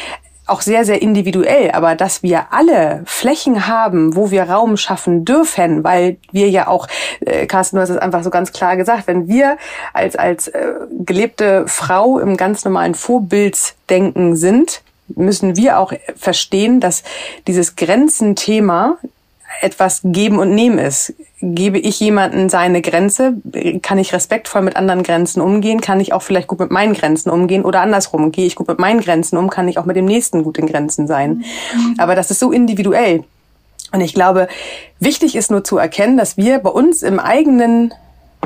auch 0.54 0.62
sehr, 0.62 0.86
sehr 0.86 1.02
individuell, 1.02 1.72
aber 1.72 1.96
dass 1.96 2.22
wir 2.22 2.54
alle 2.54 3.02
Flächen 3.06 3.66
haben, 3.68 4.16
wo 4.16 4.30
wir 4.30 4.44
Raum 4.44 4.78
schaffen 4.78 5.26
dürfen, 5.26 5.84
weil 5.84 6.18
wir 6.32 6.48
ja 6.48 6.68
auch, 6.68 6.88
äh, 7.22 7.48
Carsten, 7.48 7.78
du 7.78 7.82
hast 7.82 7.90
es 7.90 7.98
einfach 7.98 8.24
so 8.24 8.30
ganz 8.30 8.54
klar 8.54 8.78
gesagt, 8.78 9.08
wenn 9.08 9.28
wir 9.28 9.58
als, 9.94 10.16
als 10.16 10.50
äh, 10.50 10.74
gelebte 10.92 11.66
Frau 11.68 12.20
im 12.20 12.38
ganz 12.38 12.64
normalen 12.66 12.94
Vorbildsdenken 12.94 14.36
sind, 14.36 14.84
müssen 15.08 15.58
wir 15.58 15.80
auch 15.80 15.92
verstehen, 16.16 16.80
dass 16.80 17.04
dieses 17.48 17.76
Grenzenthema 17.76 18.98
etwas 19.62 20.02
geben 20.04 20.40
und 20.40 20.54
nehmen 20.54 20.78
ist. 20.78 21.14
Gebe 21.42 21.78
ich 21.78 22.00
jemanden 22.00 22.50
seine 22.50 22.82
Grenze, 22.82 23.36
kann 23.82 23.98
ich 23.98 24.14
respektvoll 24.14 24.62
mit 24.62 24.76
anderen 24.76 25.04
Grenzen 25.04 25.42
umgehen, 25.42 25.82
kann 25.82 26.00
ich 26.00 26.14
auch 26.14 26.22
vielleicht 26.22 26.48
gut 26.48 26.60
mit 26.60 26.72
meinen 26.72 26.94
Grenzen 26.94 27.30
umgehen 27.30 27.66
oder 27.66 27.82
andersrum, 27.82 28.32
gehe 28.32 28.46
ich 28.46 28.56
gut 28.56 28.68
mit 28.68 28.80
meinen 28.80 29.02
Grenzen 29.02 29.38
um, 29.38 29.50
kann 29.50 29.68
ich 29.68 29.78
auch 29.78 29.86
mit 29.86 29.96
dem 29.96 30.06
nächsten 30.06 30.44
gut 30.44 30.58
in 30.58 30.68
Grenzen 30.68 31.08
sein. 31.08 31.44
Mhm. 31.76 31.96
Aber 31.98 32.16
das 32.16 32.32
ist 32.32 32.40
so 32.40 32.52
individuell. 32.52 33.24
Und 33.92 34.02
ich 34.02 34.14
glaube, 34.14 34.48
wichtig 35.00 35.36
ist 35.36 35.52
nur 35.52 35.64
zu 35.64 35.78
erkennen, 35.78 36.18
dass 36.18 36.38
wir 36.38 36.60
bei 36.60 36.70
uns 36.70 37.04
im 37.04 37.20
eigenen, 37.20 37.94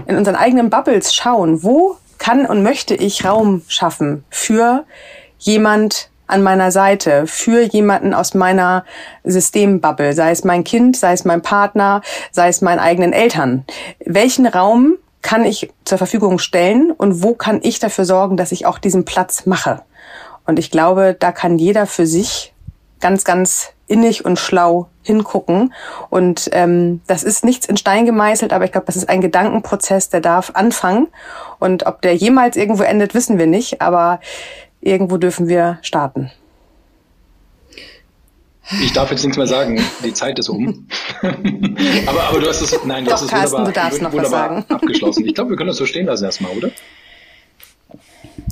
in 0.06 0.18
unseren 0.18 0.36
eigenen 0.36 0.70
Bubbles 0.70 1.16
schauen, 1.16 1.64
wo 1.64 1.98
kann 2.18 2.46
und 2.46 2.64
möchte 2.64 2.96
ich 2.96 3.24
Raum 3.26 3.62
schaffen 3.68 4.24
für 4.30 4.86
jemand 5.40 6.10
an 6.28 6.44
meiner 6.44 6.72
Seite 6.72 7.26
für 7.26 7.62
jemanden 7.62 8.14
aus 8.14 8.34
meiner 8.34 8.86
Systembubble, 9.24 10.14
sei 10.14 10.32
es 10.32 10.44
mein 10.44 10.64
Kind, 10.64 10.98
sei 10.98 11.14
es 11.14 11.26
mein 11.26 11.42
Partner, 11.42 12.02
sei 12.32 12.50
es 12.50 12.62
meinen 12.62 12.80
eigenen 12.80 13.14
Eltern? 13.14 13.66
Welchen 14.06 14.46
Raum 14.46 14.96
kann 15.22 15.46
ich 15.46 15.72
zur 15.86 15.98
Verfügung 15.98 16.40
stellen 16.40 16.92
und 16.92 17.24
wo 17.24 17.34
kann 17.34 17.60
ich 17.64 17.80
dafür 17.80 18.06
sorgen, 18.06 18.38
dass 18.38 18.52
ich 18.52 18.66
auch 18.66 18.78
diesen 18.78 19.06
Platz 19.06 19.46
mache? 19.46 19.82
Und 20.46 20.60
ich 20.60 20.72
glaube, 20.72 21.16
da 21.18 21.32
kann 21.32 21.58
jeder 21.58 21.86
für 21.86 22.06
sich 22.06 22.54
ganz, 23.00 23.24
ganz 23.24 23.74
innig 23.88 24.26
und 24.26 24.38
schlau 24.38 24.88
hingucken. 25.02 25.74
Und 26.10 26.50
ähm, 26.52 27.02
das 27.08 27.24
ist 27.24 27.46
nichts 27.46 27.66
in 27.66 27.78
Stein 27.78 28.06
gemeißelt, 28.06 28.54
aber 28.54 28.66
ich 28.66 28.72
glaube, 28.72 28.86
das 28.86 28.96
ist 28.96 29.10
ein 29.10 29.22
Gedankenprozess, 29.22 30.10
der 30.10 30.22
darf 30.22 30.52
anfangen. 30.54 31.08
Und 31.60 31.86
ob 31.86 32.02
der 32.02 32.16
jemals 32.16 32.58
irgendwo 32.58 32.84
endet, 32.84 33.14
wissen 33.14 33.38
wir 33.38 33.48
nicht, 33.48 33.82
aber 33.82 34.20
irgendwo 34.88 35.18
dürfen 35.18 35.48
wir 35.48 35.80
starten. 35.82 36.32
Ich 38.82 38.92
darf 38.92 39.12
jetzt 39.12 39.24
nichts 39.24 39.38
mehr 39.38 39.48
sagen, 39.48 39.82
die 40.04 40.14
Zeit 40.14 40.38
ist 40.40 40.50
um. 40.50 40.88
aber, 41.22 42.24
aber 42.24 42.40
du 42.40 42.48
hast 42.48 42.62
es, 42.62 42.78
nein, 42.84 43.06
du 43.06 43.12
Doch, 43.12 43.16
hast 43.16 43.24
es 43.24 43.30
Carsten, 43.30 43.60
wunderbar, 43.60 43.66
du 43.66 43.72
darfst 43.72 44.02
noch 44.02 44.14
was 44.14 44.30
sagen. 44.30 44.66
abgeschlossen. 44.70 45.26
Ich 45.26 45.36
glaube, 45.36 45.52
wir 45.52 45.58
können 45.58 45.70
das 45.70 45.78
so 45.78 45.86
stehen 45.86 46.06
lassen 46.06 46.26
erstmal, 46.26 46.52
oder? 46.52 46.72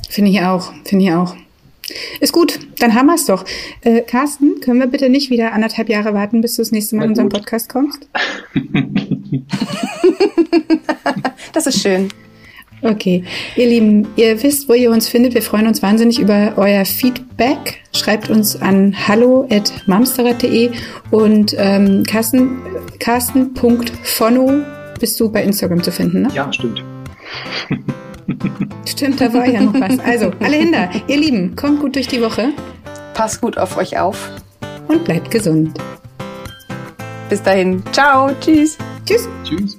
Finde 0.09 0.31
ich 0.31 0.41
auch, 0.41 0.71
finde 0.85 1.05
ich 1.05 1.11
auch. 1.11 1.35
Ist 2.21 2.31
gut, 2.31 2.59
dann 2.79 2.95
haben 2.95 3.07
wir 3.07 3.15
es 3.15 3.25
doch. 3.25 3.43
Äh, 3.81 4.01
Carsten, 4.01 4.61
können 4.61 4.79
wir 4.79 4.87
bitte 4.87 5.09
nicht 5.09 5.29
wieder 5.29 5.51
anderthalb 5.51 5.89
Jahre 5.89 6.13
warten, 6.13 6.41
bis 6.41 6.55
du 6.55 6.61
das 6.61 6.71
nächste 6.71 6.95
Mal 6.95 7.03
in 7.03 7.09
unseren 7.09 7.29
Podcast 7.29 7.69
kommst? 7.69 8.07
das 11.53 11.67
ist 11.67 11.81
schön. 11.81 12.09
Okay, 12.81 13.23
ihr 13.55 13.67
Lieben, 13.67 14.07
ihr 14.15 14.41
wisst, 14.43 14.69
wo 14.69 14.73
ihr 14.73 14.91
uns 14.91 15.07
findet. 15.07 15.33
Wir 15.33 15.41
freuen 15.41 15.67
uns 15.67 15.81
wahnsinnig 15.81 16.19
über 16.19 16.53
euer 16.57 16.85
Feedback. 16.85 17.81
Schreibt 17.93 18.29
uns 18.29 18.61
an 18.61 18.95
hallo@mamsterrad.de 19.07 20.71
und 21.11 21.55
ähm, 21.57 22.03
Carsten, 22.03 22.61
Carsten.fono 22.99 24.61
bist 24.99 25.19
du 25.19 25.31
bei 25.31 25.43
Instagram 25.43 25.81
zu 25.81 25.91
finden, 25.91 26.23
ne? 26.23 26.29
Ja, 26.33 26.51
stimmt. 26.51 26.83
Stimmt, 28.87 29.21
da 29.21 29.31
war 29.33 29.47
ja 29.47 29.61
noch 29.61 29.73
was. 29.79 29.99
Also, 29.99 30.31
alle 30.39 30.55
Hinder, 30.55 30.89
ihr 31.07 31.17
Lieben, 31.17 31.55
kommt 31.55 31.79
gut 31.79 31.95
durch 31.95 32.07
die 32.07 32.21
Woche. 32.21 32.53
Passt 33.13 33.41
gut 33.41 33.57
auf 33.57 33.77
euch 33.77 33.99
auf. 33.99 34.31
Und 34.87 35.03
bleibt 35.03 35.31
gesund. 35.31 35.77
Bis 37.29 37.41
dahin. 37.41 37.83
Ciao. 37.91 38.31
Tschüss. 38.39 38.77
Tschüss. 39.05 39.27
Tschüss. 39.43 39.77